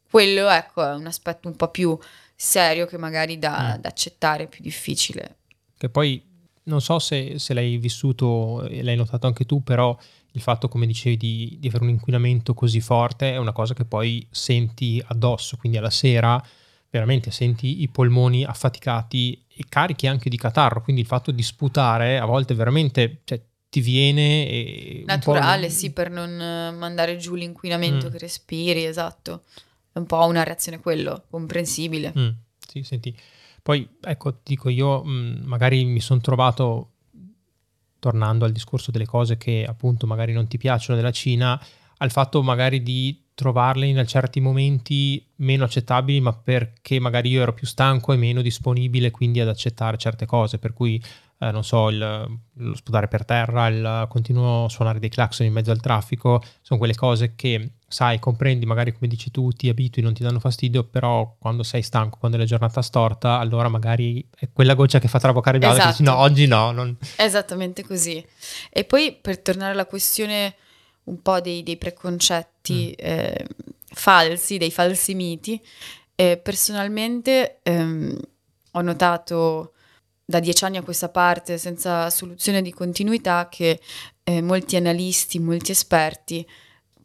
[0.10, 1.98] Quello, ecco, è un aspetto un po' più
[2.36, 3.82] serio che magari da, mm.
[3.82, 5.38] da accettare, più difficile.
[5.78, 6.34] Che poi
[6.66, 9.98] non so se, se, l'hai vissuto e l'hai notato anche tu, però
[10.32, 13.86] il fatto, come dicevi, di, di, avere un inquinamento così forte è una cosa che
[13.86, 16.44] poi senti addosso, quindi alla sera
[16.90, 22.18] veramente senti i polmoni affaticati e carichi anche di catarro, quindi il fatto di sputare
[22.18, 24.48] a volte veramente cioè, ti viene...
[24.48, 26.32] E Naturale, sì, per non
[26.78, 28.12] mandare giù l'inquinamento mm.
[28.12, 29.44] che respiri, esatto.
[29.92, 32.14] È un po' una reazione quello, comprensibile.
[32.18, 32.30] Mm.
[32.66, 33.16] Sì, senti,
[33.66, 36.92] poi, ecco, dico io, mh, magari mi sono trovato,
[37.98, 41.60] tornando al discorso delle cose che appunto magari non ti piacciono della Cina,
[41.98, 47.56] al fatto magari di trovarle in certi momenti meno accettabili, ma perché magari io ero
[47.56, 51.02] più stanco e meno disponibile quindi ad accettare certe cose, per cui
[51.40, 51.98] eh, non so, il,
[52.54, 56.94] lo sputare per terra, il continuo suonare dei clacson in mezzo al traffico, sono quelle
[56.94, 61.36] cose che sai, comprendi, magari come dici tu, ti abitui, non ti danno fastidio, però
[61.40, 65.20] quando sei stanco, quando è la giornata storta, allora magari è quella goccia che fa
[65.20, 65.92] traboccare il vaso esatto.
[65.92, 66.72] dici no, oggi no.
[66.72, 66.98] Non...
[67.16, 68.26] Esattamente così.
[68.70, 70.56] E poi per tornare alla questione
[71.06, 73.06] un po' dei, dei preconcetti mm.
[73.06, 73.48] eh,
[73.86, 75.62] falsi, dei falsi miti,
[76.16, 78.18] eh, personalmente ehm,
[78.72, 79.74] ho notato
[80.26, 83.80] da dieci anni a questa parte, senza soluzione di continuità, che
[84.24, 86.46] eh, molti analisti, molti esperti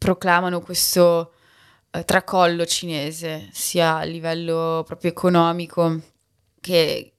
[0.01, 1.33] proclamano questo
[1.91, 6.01] eh, tracollo cinese, sia a livello proprio economico
[6.59, 7.13] che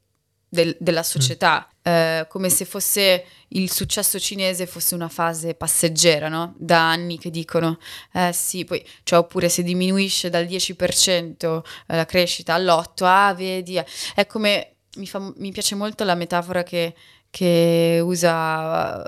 [0.49, 1.93] del, della società, mm.
[1.93, 6.55] eh, come se fosse il successo cinese fosse una fase passeggera, no?
[6.59, 7.78] Da anni che dicono,
[8.12, 13.80] eh sì, poi, cioè, oppure se diminuisce dal 10% eh, la crescita all'8%, ah, vedi,
[14.16, 16.95] è come, mi, fa, mi piace molto la metafora che
[17.33, 19.03] che usa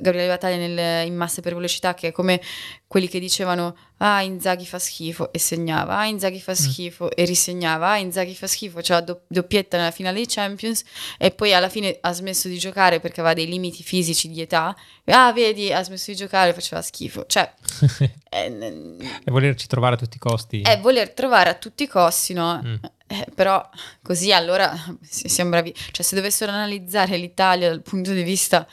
[0.00, 2.40] Gabriele Battaglia in Masse per velocità, che è come
[2.88, 6.54] quelli che dicevano ah Inzaghi fa schifo e segnava, ah Inzaghi fa mm.
[6.54, 7.10] schifo mm.
[7.14, 10.82] e risegnava, ah Inzaghi fa schifo, cioè do, doppietta nella finale dei Champions
[11.18, 14.74] e poi alla fine ha smesso di giocare perché aveva dei limiti fisici di età,
[15.04, 17.52] ah vedi ha smesso di giocare e faceva schifo, cioè
[18.26, 20.62] è, è volerci trovare a tutti i costi.
[20.62, 22.62] È voler trovare a tutti i costi, no?
[22.64, 22.76] Mm.
[23.10, 23.66] Eh, però
[24.02, 28.66] così allora siamo bravi, cioè se dovessero analizzare l'Italia dal punto di vista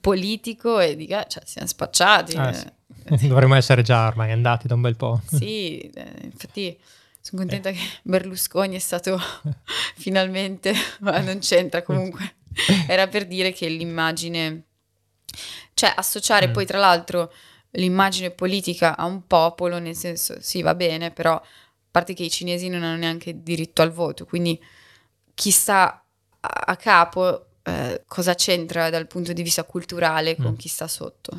[0.00, 2.36] politico e di cioè siamo spacciati.
[2.36, 2.75] Ah, sì.
[3.26, 5.20] Dovremmo essere già ormai andati da un bel po'.
[5.26, 6.78] Sì, eh, infatti
[7.20, 7.72] sono contenta eh.
[7.72, 9.18] che Berlusconi è stato
[9.96, 12.36] finalmente, ma non c'entra comunque,
[12.86, 14.62] era per dire che l'immagine,
[15.74, 16.52] cioè associare mm.
[16.52, 17.32] poi tra l'altro
[17.72, 21.40] l'immagine politica a un popolo, nel senso sì va bene, però
[21.90, 24.60] parte che i cinesi non hanno neanche diritto al voto, quindi
[25.34, 26.00] chi sta
[26.40, 30.56] a capo eh, cosa c'entra dal punto di vista culturale con mm.
[30.56, 31.32] chi sta sotto?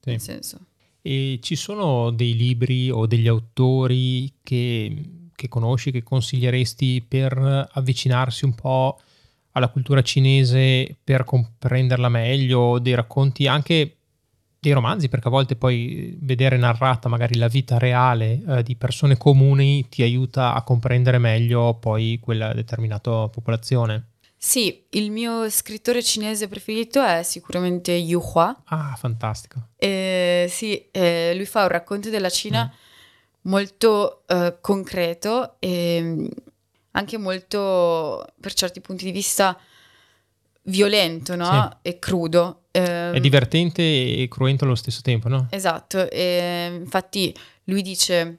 [0.00, 0.10] Sì.
[0.10, 0.58] Nel senso.
[1.06, 8.44] E ci sono dei libri o degli autori che, che conosci, che consiglieresti per avvicinarsi
[8.44, 8.98] un po'
[9.52, 13.98] alla cultura cinese, per comprenderla meglio, dei racconti anche
[14.58, 19.16] dei romanzi, perché a volte poi vedere narrata magari la vita reale eh, di persone
[19.16, 24.08] comuni ti aiuta a comprendere meglio poi quella determinata popolazione.
[24.38, 28.62] Sì, il mio scrittore cinese preferito è sicuramente Yu Hua.
[28.66, 29.68] Ah, fantastico.
[29.76, 33.50] Eh, sì, eh, lui fa un racconto della Cina mm.
[33.50, 36.30] molto eh, concreto e
[36.92, 39.58] anche molto, per certi punti di vista,
[40.62, 41.78] violento no?
[41.82, 41.88] Sì.
[41.88, 42.64] e crudo.
[42.70, 45.46] Eh, è divertente e cruento allo stesso tempo, no?
[45.50, 47.34] Esatto, e infatti
[47.64, 48.38] lui dice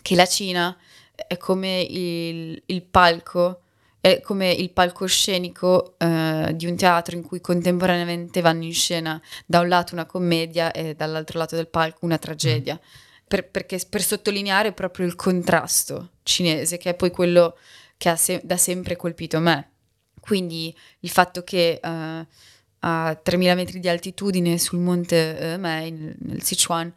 [0.00, 0.76] che la Cina
[1.14, 3.61] è come il, il palco,
[4.02, 9.60] è come il palcoscenico eh, di un teatro in cui contemporaneamente vanno in scena da
[9.60, 12.74] un lato una commedia e dall'altro lato del palco una tragedia.
[12.74, 13.00] Mm.
[13.28, 17.56] Per, perché, per sottolineare proprio il contrasto cinese, che è poi quello
[17.96, 19.68] che ha se- da sempre colpito me
[20.22, 22.26] quindi il fatto che uh,
[22.78, 26.92] a 3000 metri di altitudine sul monte uh, Mei, nel, nel Sichuan,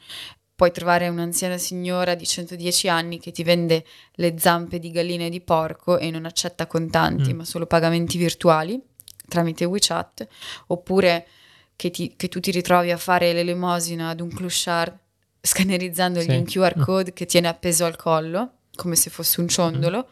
[0.55, 5.29] puoi trovare un'anziana signora di 110 anni che ti vende le zampe di gallina e
[5.29, 7.37] di porco e non accetta contanti, mm.
[7.37, 8.81] ma solo pagamenti virtuali
[9.27, 10.27] tramite WeChat,
[10.67, 11.27] oppure
[11.75, 14.97] che, ti, che, tu ti ritrovi a fare l'elemosina ad un clochard
[15.41, 16.35] scannerizzandogli sì.
[16.35, 20.11] un QR code che tiene appeso al collo, come se fosse un ciondolo, mm.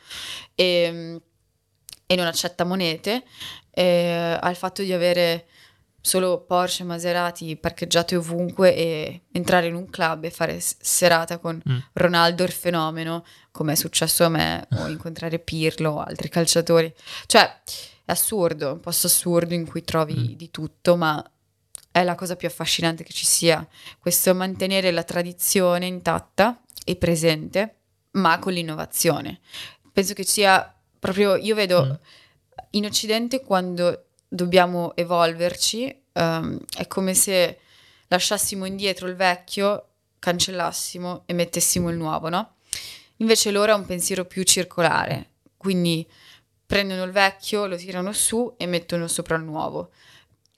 [0.55, 1.21] e
[2.05, 3.23] e non accetta monete,
[3.71, 5.47] eh, al fatto di avere
[6.05, 11.77] solo Porsche, Maserati parcheggiate ovunque e entrare in un club e fare serata con mm.
[11.93, 16.93] Ronaldo il fenomeno, come è successo a me, o incontrare Pirlo o altri calciatori.
[17.25, 17.61] Cioè,
[18.05, 20.35] è assurdo, un posto assurdo in cui trovi mm.
[20.35, 21.23] di tutto, ma
[21.89, 23.65] è la cosa più affascinante che ci sia,
[23.97, 27.75] questo mantenere la tradizione intatta e presente,
[28.11, 29.39] ma con l'innovazione.
[29.93, 30.73] Penso che sia
[31.03, 31.91] Proprio io vedo mm.
[32.71, 37.59] in Occidente quando dobbiamo evolverci, um, è come se
[38.07, 42.55] lasciassimo indietro il vecchio, cancellassimo e mettessimo il nuovo, no?
[43.17, 46.07] Invece loro ha un pensiero più circolare, quindi
[46.65, 49.91] prendono il vecchio, lo tirano su e mettono sopra il nuovo.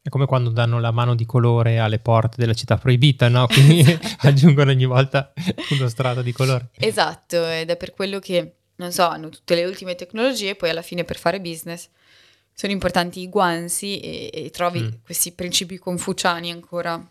[0.01, 3.47] È come quando danno la mano di colore alle porte della città proibita, no?
[3.47, 3.83] Quindi
[4.19, 5.33] aggiungono ogni volta
[5.71, 6.69] uno strato di colore.
[6.77, 10.81] Esatto, ed è per quello che non so, hanno tutte le ultime tecnologie, poi alla
[10.81, 11.89] fine per fare business
[12.57, 14.87] sono importanti i guanzi e, e trovi mm.
[15.03, 17.05] questi principi confuciani ancora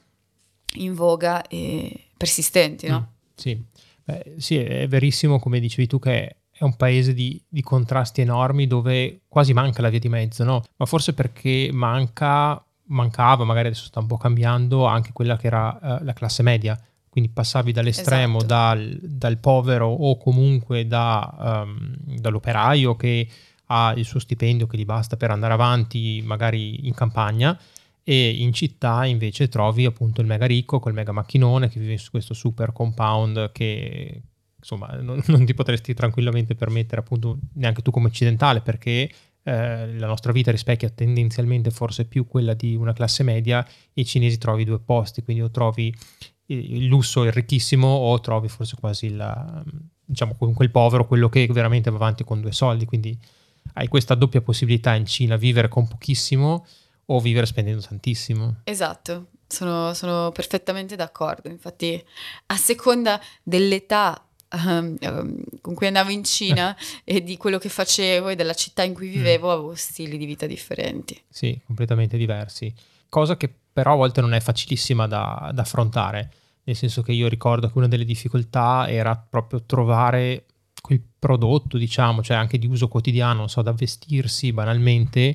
[0.76, 2.98] in voga e persistenti, no?
[2.98, 3.62] Mm, sì.
[4.02, 8.66] Beh, sì, è verissimo come dicevi tu che è un paese di, di, contrasti enormi
[8.66, 10.62] dove quasi manca la via di mezzo, no?
[10.76, 15.78] Ma forse perché manca, mancava, magari adesso sta un po' cambiando, anche quella che era
[16.00, 16.78] uh, la classe media
[17.14, 18.52] quindi passavi dall'estremo esatto.
[18.52, 23.28] dal, dal, povero o comunque da, um, dall'operaio che
[23.74, 27.58] ha il suo stipendio che gli basta per andare avanti magari in campagna
[28.02, 32.10] e in città invece trovi appunto il mega ricco col mega macchinone che vive su
[32.10, 34.22] questo super compound che
[34.56, 39.10] insomma non, non ti potresti tranquillamente permettere appunto neanche tu come occidentale perché
[39.42, 44.04] eh, la nostra vita rispecchia tendenzialmente forse più quella di una classe media e i
[44.04, 45.92] cinesi trovi due posti quindi o trovi
[46.46, 49.64] il lusso, il ricchissimo, o trovi forse quasi il,
[50.04, 52.84] diciamo, quel povero, quello che veramente va avanti con due soldi.
[52.84, 53.18] Quindi
[53.74, 56.66] hai questa doppia possibilità in Cina, vivere con pochissimo
[57.06, 58.60] o vivere spendendo tantissimo.
[58.64, 61.48] Esatto, sono, sono perfettamente d'accordo.
[61.48, 62.02] Infatti,
[62.46, 68.28] a seconda dell'età um, um, con cui andavo in Cina e di quello che facevo
[68.28, 69.50] e della città in cui vivevo, mm.
[69.50, 71.20] avevo stili di vita differenti.
[71.28, 72.72] Sì, completamente diversi.
[73.08, 76.32] Cosa che però a volte non è facilissima da, da affrontare,
[76.64, 80.44] nel senso che io ricordo che una delle difficoltà era proprio trovare
[80.84, 85.34] quel prodotto, diciamo, cioè anche di uso quotidiano, non so, da vestirsi banalmente,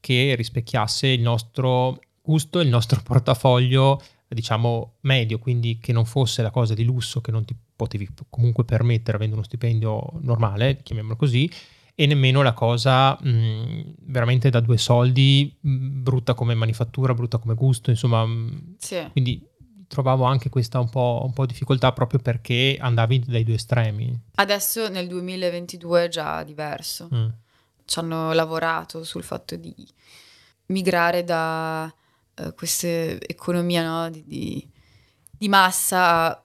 [0.00, 6.50] che rispecchiasse il nostro gusto, il nostro portafoglio, diciamo, medio, quindi che non fosse la
[6.50, 11.48] cosa di lusso che non ti potevi comunque permettere avendo uno stipendio normale, chiamiamolo così,
[11.94, 17.54] e nemmeno la cosa mh, veramente da due soldi, mh, brutta come manifattura, brutta come
[17.54, 19.06] gusto, insomma, mh, sì.
[19.12, 19.47] quindi
[19.88, 24.16] trovavo anche questa un po', un po', difficoltà proprio perché andavi dai due estremi.
[24.36, 27.08] Adesso nel 2022 è già diverso.
[27.12, 27.28] Mm.
[27.84, 29.74] Ci hanno lavorato sul fatto di
[30.66, 31.92] migrare da
[32.36, 34.10] uh, questa economia no?
[34.10, 34.70] di, di,
[35.30, 36.40] di, massa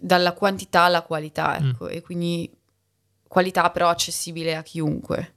[0.00, 1.68] dalla quantità alla qualità, mm.
[1.68, 1.90] ecco, mm.
[1.90, 2.58] e quindi
[3.28, 5.34] qualità però accessibile a chiunque.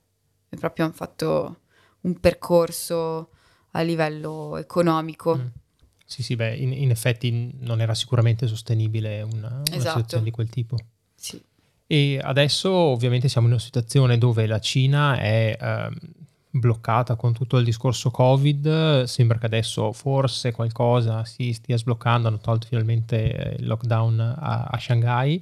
[0.48, 1.60] E proprio hanno fatto
[2.02, 3.32] un percorso
[3.72, 5.36] a livello economico.
[5.36, 5.62] Mm
[6.14, 9.98] sì, sì, beh, in, in effetti non era sicuramente sostenibile una, una esatto.
[9.98, 10.78] situazione di quel tipo.
[11.16, 11.42] Sì.
[11.88, 15.90] E adesso ovviamente siamo in una situazione dove la Cina è eh,
[16.52, 22.38] bloccata con tutto il discorso Covid, sembra che adesso forse qualcosa si stia sbloccando, hanno
[22.38, 25.42] tolto finalmente il lockdown a, a Shanghai.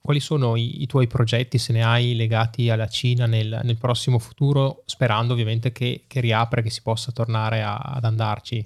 [0.00, 4.20] Quali sono i, i, tuoi progetti, se ne hai, legati alla Cina nel, nel prossimo
[4.20, 8.64] futuro, sperando ovviamente che, che riapra, che si possa tornare a, ad andarci?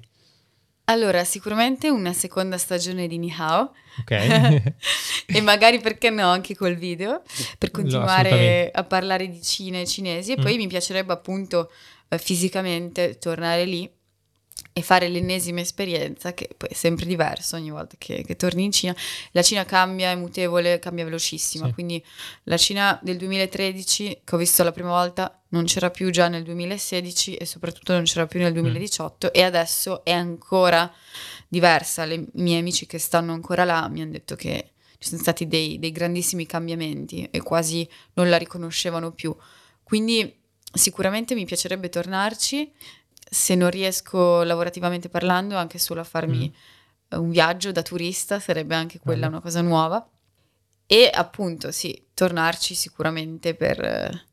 [0.89, 3.73] Allora, sicuramente una seconda stagione di Nihao.
[4.01, 4.11] Ok.
[5.27, 7.23] e magari perché no, anche col video,
[7.59, 10.33] per continuare a parlare di Cina e cinesi.
[10.33, 10.43] E mm.
[10.43, 11.73] poi mi piacerebbe appunto
[12.09, 13.91] eh, fisicamente tornare lì
[14.73, 18.73] e fare l'ennesima esperienza, che poi è sempre diverso ogni volta che, che, torni in
[18.73, 18.95] Cina.
[19.33, 21.73] La Cina cambia, è mutevole, cambia velocissima, sì.
[21.73, 22.05] quindi
[22.45, 26.43] la Cina del 2013, che ho visto la prima volta, non c'era più già nel
[26.45, 29.31] 2016 e soprattutto non c'era più nel 2018 mm.
[29.33, 30.93] e adesso è ancora
[31.49, 32.05] diversa.
[32.05, 35.47] Le, I miei amici che stanno ancora là mi hanno detto che ci sono stati
[35.47, 39.35] dei, dei grandissimi cambiamenti e quasi non la riconoscevano più.
[39.83, 40.41] Quindi
[40.73, 42.73] sicuramente mi piacerebbe tornarci
[43.29, 46.53] se non riesco lavorativamente parlando, anche solo a farmi
[47.15, 47.19] mm.
[47.19, 49.33] un viaggio da turista, sarebbe anche quella mm.
[49.33, 50.09] una cosa nuova.
[50.87, 54.27] E appunto, sì, tornarci sicuramente per,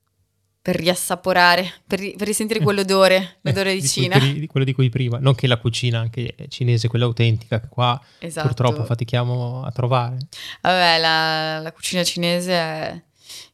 [0.64, 4.18] per riassaporare, per, per, risentire quell'odore, l'odore di, di Cina.
[4.18, 7.68] Cui, di quello di cui prima, non che la cucina anche cinese, quella autentica, che
[7.68, 8.48] qua esatto.
[8.48, 10.18] purtroppo fatichiamo a trovare.
[10.62, 13.02] Vabbè, la, la cucina cinese è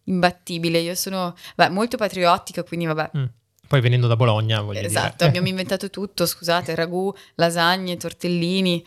[0.03, 0.77] imbattibile.
[0.77, 3.09] Io sono beh, molto patriottica, quindi vabbè.
[3.17, 3.25] Mm
[3.69, 5.05] poi venendo da Bologna, voglio esatto, dire.
[5.05, 8.83] Esatto, abbiamo inventato tutto, scusate, ragù, lasagne, tortellini.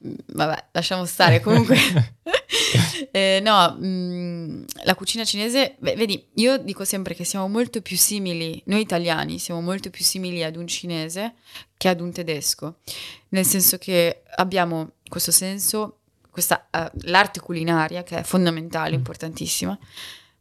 [0.00, 1.76] Vabbè, lasciamo stare comunque.
[3.10, 7.80] eh, no, mh, mm, la cucina cinese, beh, vedi, io dico sempre che siamo molto
[7.80, 11.34] più simili, noi italiani siamo molto più simili ad un cinese
[11.76, 12.78] che ad un tedesco,
[13.28, 15.98] nel senso che abbiamo questo senso,
[16.30, 18.98] questa, uh, l'arte culinaria che è fondamentale, mm.
[18.98, 19.78] importantissima,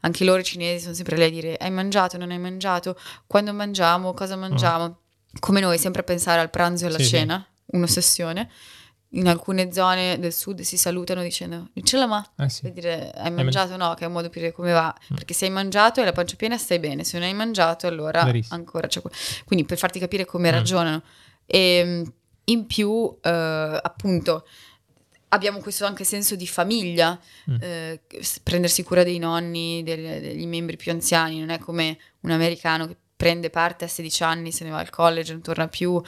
[0.02, 4.14] anche loro cinesi sono sempre lì a dire hai mangiato, non hai mangiato, quando mangiamo,
[4.14, 4.40] cosa mm.
[4.40, 5.00] mangiamo.
[5.40, 7.76] Come noi, sempre a pensare al pranzo e alla sì, cena, sì.
[7.76, 8.50] un'ossessione.
[9.12, 12.64] In alcune zone del sud si salutano dicendo ce la ma, eh sì.
[12.64, 15.16] per dire hai mangiato o no, che è un modo per dire come va, mm.
[15.16, 18.24] perché se hai mangiato e la pancia piena stai bene, se non hai mangiato allora
[18.26, 18.58] Verissimo.
[18.58, 19.02] ancora c'è...
[19.46, 20.54] Quindi per farti capire come mm.
[20.54, 21.04] ragionano.
[21.46, 22.14] E ehm,
[22.50, 24.46] in più, eh, appunto,
[25.30, 27.56] abbiamo questo anche senso di famiglia, mm.
[27.60, 28.02] eh,
[28.44, 32.96] prendersi cura dei nonni, dei, degli membri più anziani, non è come un americano che
[33.16, 36.02] prende parte a 16 anni, se ne va al college, non torna più.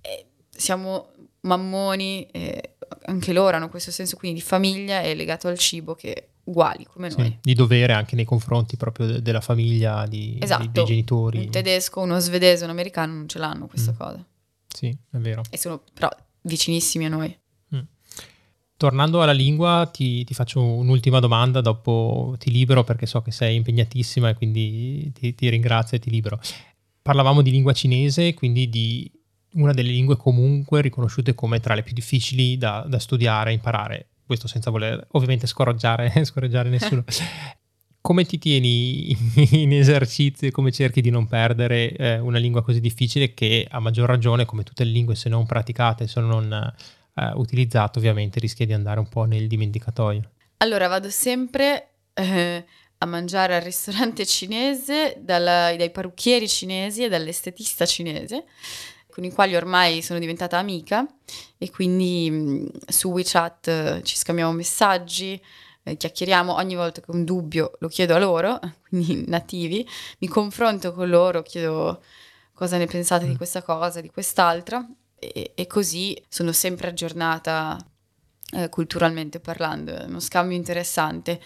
[0.00, 1.12] Eh, siamo
[1.42, 2.74] mammoni, eh,
[3.04, 7.10] anche loro hanno questo senso quindi di famiglia e legato al cibo che uguali come
[7.10, 7.38] sì, noi.
[7.40, 10.62] Di dovere anche nei confronti proprio de- della famiglia, di, esatto.
[10.62, 11.38] dei, dei genitori.
[11.38, 13.96] Un tedesco, uno svedese, un americano non ce l'hanno questa mm.
[13.96, 14.24] cosa.
[14.68, 15.42] Sì, è vero.
[15.50, 16.08] E sono però
[16.42, 17.40] vicinissimi a noi.
[18.82, 23.54] Tornando alla lingua, ti, ti, faccio un'ultima domanda, dopo ti libero perché so che sei
[23.54, 26.40] impegnatissima e quindi ti, ti, ringrazio e ti libero.
[27.00, 29.08] Parlavamo di lingua cinese, quindi di
[29.54, 34.08] una delle lingue comunque riconosciute come tra le più difficili da, da studiare, imparare.
[34.24, 37.04] Questo senza voler ovviamente scoraggiare, scoraggiare nessuno.
[38.02, 39.16] come ti tieni
[39.62, 43.78] in esercizio e come cerchi di non perdere eh, una lingua così difficile che a
[43.78, 48.66] maggior ragione, come tutte le lingue, se non praticate, se non eh, utilizzato ovviamente rischia
[48.66, 50.30] di andare un po' nel dimenticatoio.
[50.58, 52.64] Allora vado sempre eh,
[52.98, 58.44] a mangiare al ristorante cinese dalla, dai parrucchieri cinesi e dall'estetista cinese
[59.12, 61.06] con i quali ormai sono diventata amica
[61.58, 65.40] e quindi mh, su WeChat eh, ci scambiamo messaggi,
[65.82, 68.58] eh, chiacchieriamo, ogni volta che ho un dubbio lo chiedo a loro,
[68.88, 69.86] quindi nativi,
[70.20, 72.02] mi confronto con loro, chiedo
[72.54, 73.36] cosa ne pensate di mm.
[73.36, 74.86] questa cosa, di quest'altra
[75.18, 77.76] e, e così sono sempre aggiornata
[78.52, 81.40] eh, culturalmente parlando, è uno scambio interessante.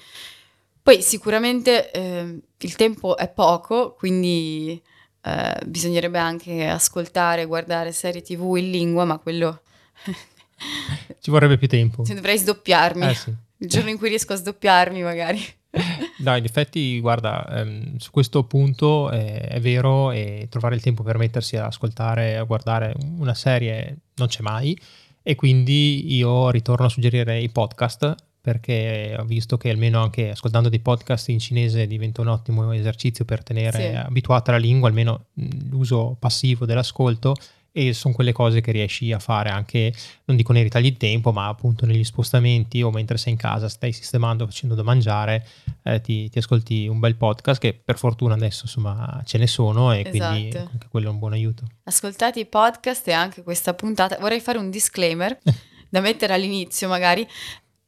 [0.83, 4.81] Poi sicuramente eh, il tempo è poco, quindi
[5.27, 9.61] eh, bisognerebbe anche ascoltare, guardare serie tv in lingua, ma quello...
[11.21, 12.05] Ci vorrebbe più tempo.
[12.07, 13.09] Dovrei sdoppiarmi.
[13.09, 13.35] Eh, sì.
[13.59, 15.45] Il giorno in cui riesco a sdoppiarmi magari.
[16.19, 21.03] No, in effetti, guarda, ehm, su questo punto eh, è vero e trovare il tempo
[21.03, 24.77] per mettersi a ascoltare, a guardare una serie non c'è mai
[25.23, 28.15] e quindi io ritorno a suggerire i podcast
[28.47, 33.25] perché ho visto che almeno anche ascoltando dei podcast in cinese diventa un ottimo esercizio
[33.25, 33.97] per tenere sì.
[33.97, 35.25] abituata la lingua, almeno
[35.69, 37.35] l'uso passivo dell'ascolto
[37.73, 39.93] e sono quelle cose che riesci a fare anche,
[40.27, 43.69] non dico nei ritagli di tempo, ma appunto negli spostamenti o mentre sei in casa,
[43.69, 45.45] stai sistemando, facendo da mangiare,
[45.83, 49.93] eh, ti, ti, ascolti un bel podcast che per fortuna adesso insomma ce ne sono
[49.93, 50.31] e esatto.
[50.31, 51.65] quindi anche quello è un buon aiuto.
[51.83, 55.37] Ascoltate i podcast e anche questa puntata, vorrei fare un disclaimer
[55.91, 57.27] da mettere all'inizio magari,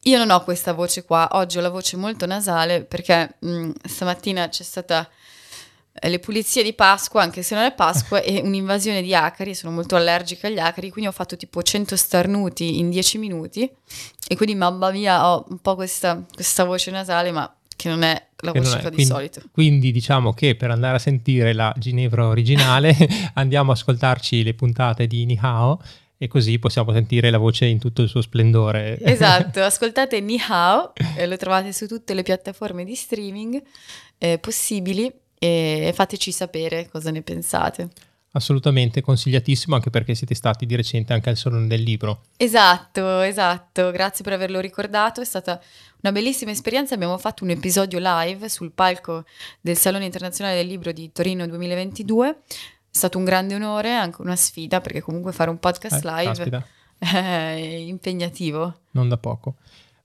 [0.03, 3.71] io non ho questa voce qua, oggi ho la voce molto nasale perché mh, mm,
[3.85, 5.09] stamattina c'è stata
[5.93, 9.73] eh, le pulizie di Pasqua, anche se non è Pasqua, e un'invasione di acari, sono
[9.73, 13.71] molto allergica agli acari, quindi ho fatto tipo 100 starnuti in 10 minuti.
[14.29, 18.27] E quindi mamma mia ho un po' questa, questa voce nasale, ma che non è
[18.41, 19.43] la voce che di quindi, solito.
[19.53, 22.95] Quindi diciamo che per andare a sentire la Ginevra originale
[23.35, 25.81] andiamo a ascoltarci le puntate di Nihao
[26.19, 28.99] e così possiamo sentire la voce in tutto il suo splendore.
[29.19, 33.63] Esatto, ascoltate Ni Hao, eh, lo trovate su tutte le piattaforme di streaming
[34.19, 37.89] eh, possibili e fateci sapere cosa ne pensate.
[38.33, 42.25] Assolutamente consigliatissimo anche perché siete stati di recente anche al Salone del Libro.
[42.37, 45.61] Esatto, esatto, grazie per averlo ricordato, è stata
[46.03, 49.25] una bellissima esperienza, abbiamo fatto un episodio live sul palco
[49.61, 52.35] del Salone Internazionale del Libro di Torino 2022 è
[52.99, 56.67] stato un grande onore, anche una sfida, perché comunque fare un podcast eh, live caspita.
[56.99, 58.81] è impegnativo.
[58.91, 59.55] Non da poco.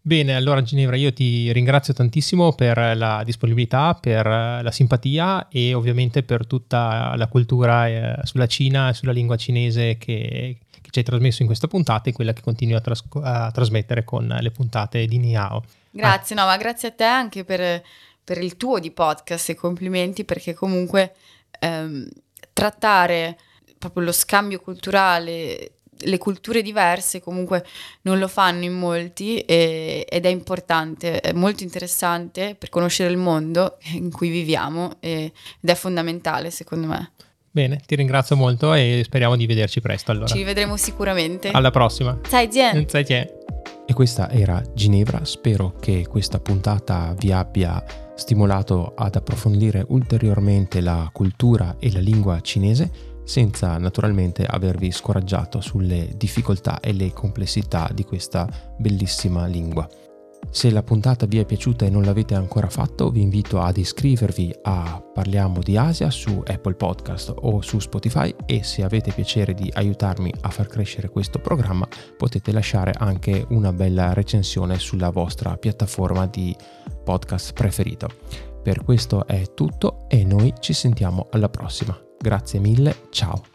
[0.05, 6.23] Bene, allora Ginevra, io ti ringrazio tantissimo per la disponibilità, per la simpatia e ovviamente
[6.23, 11.05] per tutta la cultura eh, sulla Cina e sulla lingua cinese che, che, ci hai
[11.05, 15.05] trasmesso in questa puntata e quella che continui a, tras- a trasmettere con le puntate
[15.05, 15.63] di Niao.
[15.89, 16.41] Grazie, ah.
[16.41, 17.81] no, ma grazie a te anche per,
[18.21, 21.13] per, il tuo di podcast e complimenti perché comunque
[21.59, 22.05] ehm,
[22.53, 23.37] trattare
[23.77, 25.71] proprio lo scambio culturale,
[26.05, 27.65] le culture diverse comunque
[28.01, 33.17] non lo fanno in molti e, ed è importante, è molto interessante per conoscere il
[33.17, 37.11] mondo in cui viviamo e, ed è fondamentale secondo me.
[37.51, 40.27] Bene, ti ringrazio molto e speriamo di vederci presto allora.
[40.27, 41.51] Ci rivedremo sicuramente.
[41.51, 42.19] Alla prossima.
[42.27, 42.87] Zaijian.
[42.87, 43.42] Zaijian.
[43.85, 47.83] E questa era Ginevra, spero che questa puntata vi abbia
[48.15, 56.13] stimolato ad approfondire ulteriormente la cultura e la lingua cinese senza naturalmente avervi scoraggiato sulle
[56.15, 59.87] difficoltà e le complessità di questa bellissima lingua.
[60.49, 64.53] Se la puntata vi è piaciuta e non l'avete ancora fatto, vi invito ad iscrivervi
[64.63, 69.71] a Parliamo di Asia su Apple Podcast o su Spotify e se avete piacere di
[69.73, 71.87] aiutarmi a far crescere questo programma
[72.17, 76.55] potete lasciare anche una bella recensione sulla vostra piattaforma di
[77.03, 78.09] podcast preferito.
[78.61, 81.99] Per questo è tutto e noi ci sentiamo alla prossima.
[82.17, 83.52] Grazie mille, ciao!